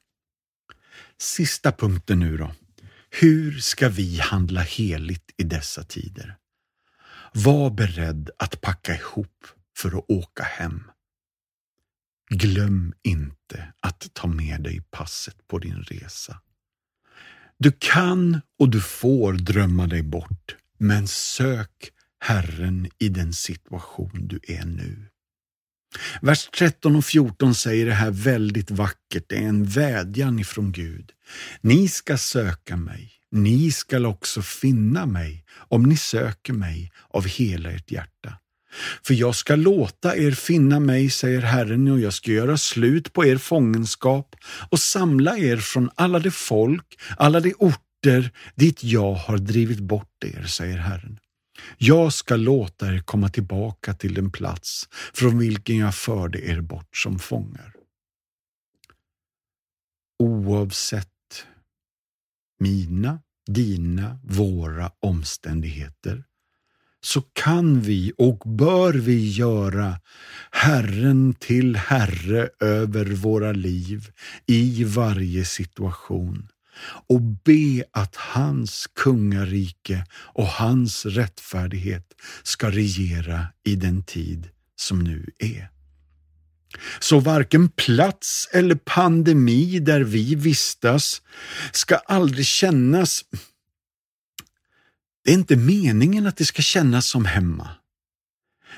Sista 1.18 1.72
punkten 1.72 2.18
nu 2.18 2.36
då. 2.36 2.54
Hur 3.10 3.58
ska 3.58 3.88
vi 3.88 4.18
handla 4.18 4.60
heligt 4.60 5.30
i 5.36 5.42
dessa 5.42 5.84
tider? 5.84 6.36
Var 7.32 7.70
beredd 7.70 8.30
att 8.38 8.60
packa 8.60 8.94
ihop 8.94 9.46
för 9.76 9.98
att 9.98 10.10
åka 10.10 10.42
hem. 10.42 10.90
Glöm 12.30 12.94
inte 13.02 13.72
att 13.80 14.14
ta 14.14 14.26
med 14.26 14.62
dig 14.62 14.80
passet 14.90 15.48
på 15.48 15.58
din 15.58 15.82
resa. 15.82 16.40
Du 17.58 17.72
kan 17.78 18.40
och 18.58 18.68
du 18.68 18.80
får 18.80 19.32
drömma 19.32 19.86
dig 19.86 20.02
bort, 20.02 20.56
men 20.84 21.08
sök 21.08 21.90
Herren 22.20 22.88
i 22.98 23.08
den 23.08 23.32
situation 23.32 24.28
du 24.28 24.40
är 24.42 24.64
nu. 24.64 25.08
Vers 26.22 26.48
13 26.58 26.96
och 26.96 27.04
14 27.04 27.54
säger 27.54 27.86
det 27.86 27.94
här 27.94 28.10
väldigt 28.10 28.70
vackert. 28.70 29.24
Det 29.28 29.36
är 29.36 29.48
en 29.48 29.64
vädjan 29.64 30.38
ifrån 30.38 30.72
Gud. 30.72 31.10
Ni 31.60 31.88
ska 31.88 32.18
söka 32.18 32.76
mig. 32.76 33.12
Ni 33.30 33.70
skall 33.70 34.06
också 34.06 34.42
finna 34.42 35.06
mig 35.06 35.44
om 35.54 35.82
ni 35.82 35.96
söker 35.96 36.52
mig 36.52 36.92
av 37.08 37.26
hela 37.26 37.70
ert 37.70 37.90
hjärta. 37.90 38.38
För 39.02 39.14
jag 39.14 39.34
ska 39.34 39.56
låta 39.56 40.16
er 40.16 40.30
finna 40.30 40.80
mig, 40.80 41.10
säger 41.10 41.40
Herren, 41.40 41.88
och 41.88 42.00
jag 42.00 42.14
ska 42.14 42.30
göra 42.30 42.58
slut 42.58 43.12
på 43.12 43.26
er 43.26 43.36
fångenskap 43.36 44.36
och 44.70 44.80
samla 44.80 45.38
er 45.38 45.56
från 45.56 45.90
alla 45.94 46.18
de 46.18 46.30
folk, 46.30 47.00
alla 47.16 47.40
de 47.40 47.54
orter 47.58 47.80
orter 48.04 48.30
dit 48.54 48.84
jag 48.84 49.14
har 49.14 49.38
drivit 49.38 49.80
bort 49.80 50.24
er, 50.24 50.42
säger 50.42 50.78
Herren. 50.78 51.18
Jag 51.78 52.12
ska 52.12 52.36
låta 52.36 52.94
er 52.94 52.98
komma 52.98 53.28
tillbaka 53.28 53.94
till 53.94 54.14
den 54.14 54.30
plats 54.30 54.88
från 55.14 55.38
vilken 55.38 55.76
jag 55.76 55.94
förde 55.94 56.40
er 56.48 56.60
bort 56.60 56.96
som 56.96 57.18
fångar. 57.18 57.74
Oavsett 60.18 61.08
mina, 62.60 63.18
dina, 63.46 64.18
våra 64.24 64.90
omständigheter 65.00 66.24
så 67.00 67.20
kan 67.20 67.80
vi 67.80 68.12
och 68.18 68.38
bör 68.38 68.92
vi 68.92 69.30
göra 69.30 70.00
Herren 70.50 71.34
till 71.34 71.76
Herre 71.76 72.48
över 72.60 73.04
våra 73.04 73.52
liv 73.52 74.10
i 74.46 74.84
varje 74.84 75.44
situation 75.44 76.48
och 76.82 77.20
be 77.20 77.84
att 77.90 78.16
hans 78.16 78.86
kungarike 78.94 80.06
och 80.14 80.46
hans 80.46 81.06
rättfärdighet 81.06 82.06
ska 82.42 82.70
regera 82.70 83.46
i 83.64 83.76
den 83.76 84.02
tid 84.02 84.48
som 84.76 84.98
nu 84.98 85.30
är. 85.38 85.70
Så 86.98 87.20
varken 87.20 87.68
plats 87.68 88.48
eller 88.52 88.74
pandemi 88.74 89.78
där 89.78 90.00
vi 90.00 90.34
vistas 90.34 91.22
ska 91.72 91.96
aldrig 91.96 92.46
kännas 92.46 93.24
det 95.24 95.30
är 95.30 95.34
inte 95.34 95.56
meningen 95.56 96.26
att 96.26 96.36
det 96.36 96.44
ska 96.44 96.62
kännas 96.62 97.06
som 97.06 97.24
hemma. 97.24 97.68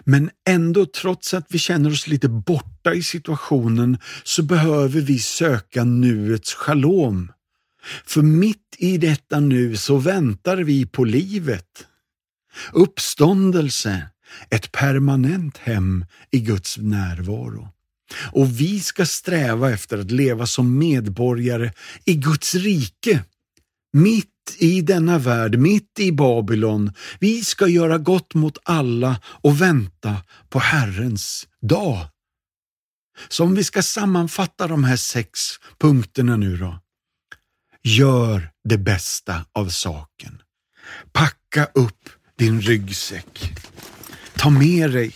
Men 0.05 0.31
ändå, 0.49 0.87
trots 0.87 1.35
att 1.35 1.47
vi 1.49 1.59
känner 1.59 1.91
oss 1.91 2.07
lite 2.07 2.29
borta 2.29 2.95
i 2.95 3.03
situationen, 3.03 3.99
så 4.25 4.43
behöver 4.43 5.01
vi 5.01 5.19
söka 5.19 5.85
nuets 5.85 6.55
shalom. 6.55 7.33
För 8.07 8.23
mitt 8.23 8.77
i 8.79 8.99
detta 8.99 9.41
nu 9.41 9.77
så 9.77 9.97
väntar 9.97 10.57
vi 10.57 10.87
på 10.87 11.05
livet. 11.05 11.87
Uppståndelse, 12.73 14.09
ett 14.51 14.73
permanent 14.73 15.59
hem 15.59 16.05
i 16.31 16.41
Guds 16.41 16.79
närvaro. 16.79 17.69
Och 18.33 18.61
vi 18.61 18.81
ska 18.81 19.07
sträva 19.07 19.71
efter 19.71 19.99
att 19.99 20.11
leva 20.11 20.47
som 20.47 20.79
medborgare 20.79 21.73
i 22.05 22.15
Guds 22.15 22.55
rike, 22.55 23.25
mitt 23.93 24.57
i 24.59 24.81
denna 24.81 25.19
värld, 25.19 25.59
mitt 25.59 26.01
i 26.01 26.13
Babylon. 26.13 26.93
Vi 27.19 27.45
ska 27.45 27.69
göra 27.69 27.99
gott 27.99 28.35
mot 28.35 28.59
alla 28.63 29.21
och 29.25 29.61
vänta 29.61 30.17
på 30.49 30.59
Herrens 30.59 31.49
dag. 31.63 32.07
Så 33.29 33.45
om 33.45 33.55
vi 33.55 33.65
ska 33.65 33.83
sammanfatta 33.83 34.67
de 34.67 34.85
här 34.85 34.97
sex 34.97 35.41
punkterna 35.79 36.37
nu 36.37 36.57
då. 36.57 36.81
Gör 37.89 38.51
det 38.65 38.79
bästa 38.79 39.45
av 39.53 39.69
saken. 39.69 40.43
Packa 41.13 41.65
upp 41.75 42.09
din 42.39 42.61
ryggsäck. 42.61 43.53
Ta 44.37 44.51
med 44.51 44.91
dig 44.91 45.15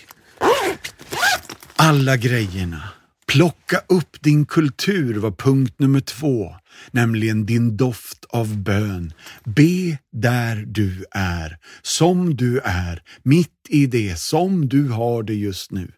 alla 1.76 2.16
grejerna. 2.16 2.82
Plocka 3.26 3.82
upp 3.88 4.22
din 4.22 4.46
kultur 4.46 5.18
var 5.18 5.30
punkt 5.30 5.74
nummer 5.78 6.00
två, 6.00 6.56
nämligen 6.90 7.46
din 7.46 7.76
doft 7.76 8.24
av 8.28 8.58
bön. 8.58 9.12
Be 9.44 9.98
där 10.12 10.64
du 10.66 11.04
är, 11.10 11.58
som 11.82 12.36
du 12.36 12.58
är, 12.58 13.02
mitt 13.22 13.66
i 13.68 13.86
det, 13.86 14.18
som 14.18 14.68
du 14.68 14.88
har 14.88 15.22
det 15.22 15.34
just 15.34 15.70
nu. 15.70 15.92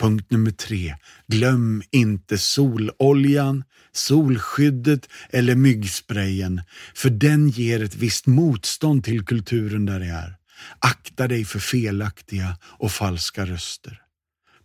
Punkt 0.00 0.30
nummer 0.30 0.50
tre. 0.50 0.96
Glöm 1.26 1.82
inte 1.90 2.38
sololjan, 2.38 3.64
solskyddet 3.92 5.08
eller 5.30 5.54
myggsprayen, 5.54 6.62
för 6.94 7.10
den 7.10 7.48
ger 7.48 7.82
ett 7.84 7.94
visst 7.94 8.26
motstånd 8.26 9.04
till 9.04 9.24
kulturen 9.24 9.86
där 9.86 10.00
det 10.00 10.06
är. 10.06 10.36
Akta 10.78 11.28
dig 11.28 11.44
för 11.44 11.58
felaktiga 11.58 12.58
och 12.62 12.92
falska 12.92 13.46
röster. 13.46 14.00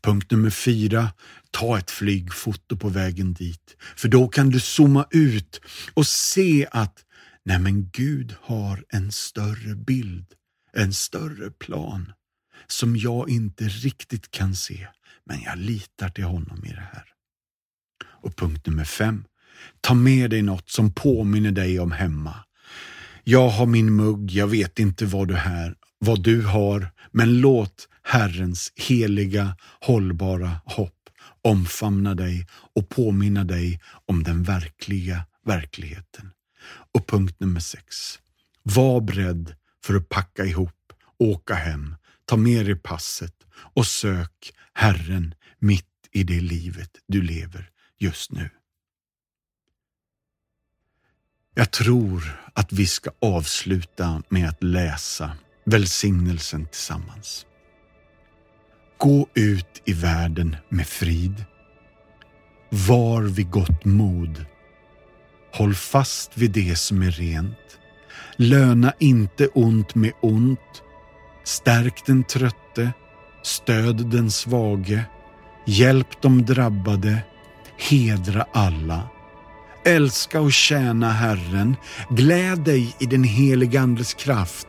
Punkt 0.03 0.31
nummer 0.31 0.49
fyra. 0.49 1.09
Ta 1.51 1.77
ett 1.77 1.91
flygfoto 1.91 2.77
på 2.77 2.89
vägen 2.89 3.33
dit. 3.33 3.75
För 3.95 4.07
då 4.07 4.27
kan 4.27 4.49
du 4.49 4.59
zooma 4.59 5.07
ut 5.11 5.61
och 5.93 6.07
se 6.07 6.67
att 6.71 7.03
nej 7.45 7.59
men 7.59 7.89
Gud 7.89 8.35
har 8.41 8.83
en 8.89 9.11
större 9.11 9.75
bild, 9.75 10.25
en 10.73 10.93
större 10.93 11.51
plan 11.51 12.13
som 12.67 12.97
jag 12.97 13.29
inte 13.29 13.63
riktigt 13.63 14.31
kan 14.31 14.55
se. 14.55 14.87
Men 15.25 15.41
jag 15.41 15.57
litar 15.57 16.09
till 16.09 16.23
honom 16.23 16.65
i 16.65 16.69
det 16.69 16.87
här. 16.93 17.03
Och 18.05 18.35
punkt 18.35 18.67
nummer 18.67 18.85
fem. 18.85 19.25
Ta 19.81 19.93
med 19.93 20.29
dig 20.29 20.41
något 20.41 20.69
som 20.69 20.93
påminner 20.93 21.51
dig 21.51 21.79
om 21.79 21.91
hemma. 21.91 22.35
Jag 23.23 23.49
har 23.49 23.65
min 23.65 23.95
mugg, 23.95 24.31
jag 24.31 24.47
vet 24.47 24.79
inte 24.79 25.05
vad 25.05 25.27
du, 25.27 25.35
här, 25.35 25.75
vad 25.99 26.23
du 26.23 26.41
har, 26.41 26.91
men 27.11 27.39
låt 27.39 27.87
Herrens 28.03 28.71
heliga, 28.75 29.57
hållbara 29.81 30.51
hopp 30.65 30.95
omfamna 31.45 32.15
dig 32.15 32.47
och 32.75 32.89
påminna 32.89 33.43
dig 33.43 33.81
om 34.05 34.23
den 34.23 34.43
verkliga 34.43 35.25
verkligheten. 35.45 36.31
Och 36.93 37.07
punkt 37.07 37.39
nummer 37.39 37.59
sex. 37.59 38.19
Var 38.63 39.01
beredd 39.01 39.55
för 39.83 39.95
att 39.95 40.09
packa 40.09 40.45
ihop, 40.45 40.93
åka 41.19 41.53
hem, 41.53 41.95
ta 42.25 42.37
med 42.37 42.65
dig 42.65 42.75
passet 42.75 43.35
och 43.55 43.87
sök 43.87 44.53
Herren 44.73 45.35
mitt 45.59 45.85
i 46.11 46.23
det 46.23 46.41
livet 46.41 46.91
du 47.07 47.21
lever 47.21 47.69
just 47.97 48.31
nu. 48.31 48.49
Jag 51.53 51.71
tror 51.71 52.39
att 52.53 52.73
vi 52.73 52.87
ska 52.87 53.11
avsluta 53.21 54.23
med 54.29 54.49
att 54.49 54.63
läsa 54.63 55.37
välsignelsen 55.65 56.65
tillsammans. 56.65 57.45
Gå 58.97 59.27
ut 59.33 59.81
i 59.85 59.93
världen 59.93 60.55
med 60.69 60.87
frid. 60.87 61.45
Var 62.69 63.21
vid 63.21 63.49
gott 63.49 63.85
mod. 63.85 64.45
Håll 65.53 65.75
fast 65.75 66.37
vid 66.37 66.51
det 66.51 66.75
som 66.75 67.01
är 67.01 67.11
rent. 67.11 67.79
Löna 68.35 68.93
inte 68.99 69.47
ont 69.47 69.95
med 69.95 70.11
ont. 70.21 70.83
Stärk 71.45 72.05
den 72.05 72.23
trötte. 72.23 72.93
Stöd 73.43 74.05
den 74.05 74.31
svage. 74.31 75.05
Hjälp 75.65 76.21
de 76.21 76.45
drabbade. 76.45 77.17
Hedra 77.77 78.45
alla. 78.53 79.09
Älska 79.85 80.41
och 80.41 80.53
tjäna 80.53 81.11
Herren. 81.11 81.75
Gläd 82.09 82.59
dig 82.59 82.95
i 82.99 83.05
den 83.05 83.23
helige 83.23 83.81
Andes 83.81 84.13
kraft 84.13 84.67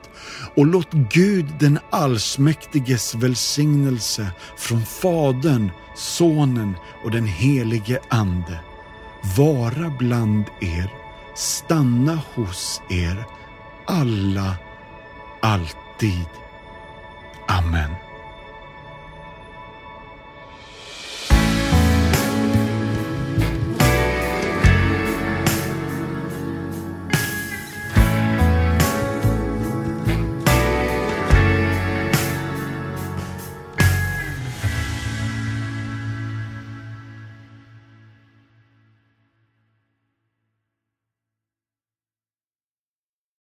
och 0.54 0.66
låt 0.66 0.92
Gud 0.92 1.46
den 1.60 1.78
allsmäktiges 1.90 3.14
välsignelse 3.14 4.30
från 4.56 4.86
Fadern, 4.86 5.70
Sonen 5.96 6.74
och 7.04 7.10
den 7.10 7.26
helige 7.26 8.00
Ande 8.08 8.60
vara 9.36 9.90
bland 9.98 10.44
er, 10.60 10.90
stanna 11.34 12.18
hos 12.34 12.82
er, 12.90 13.24
alla, 13.86 14.56
alltid. 15.42 16.26
Amen. 17.48 18.05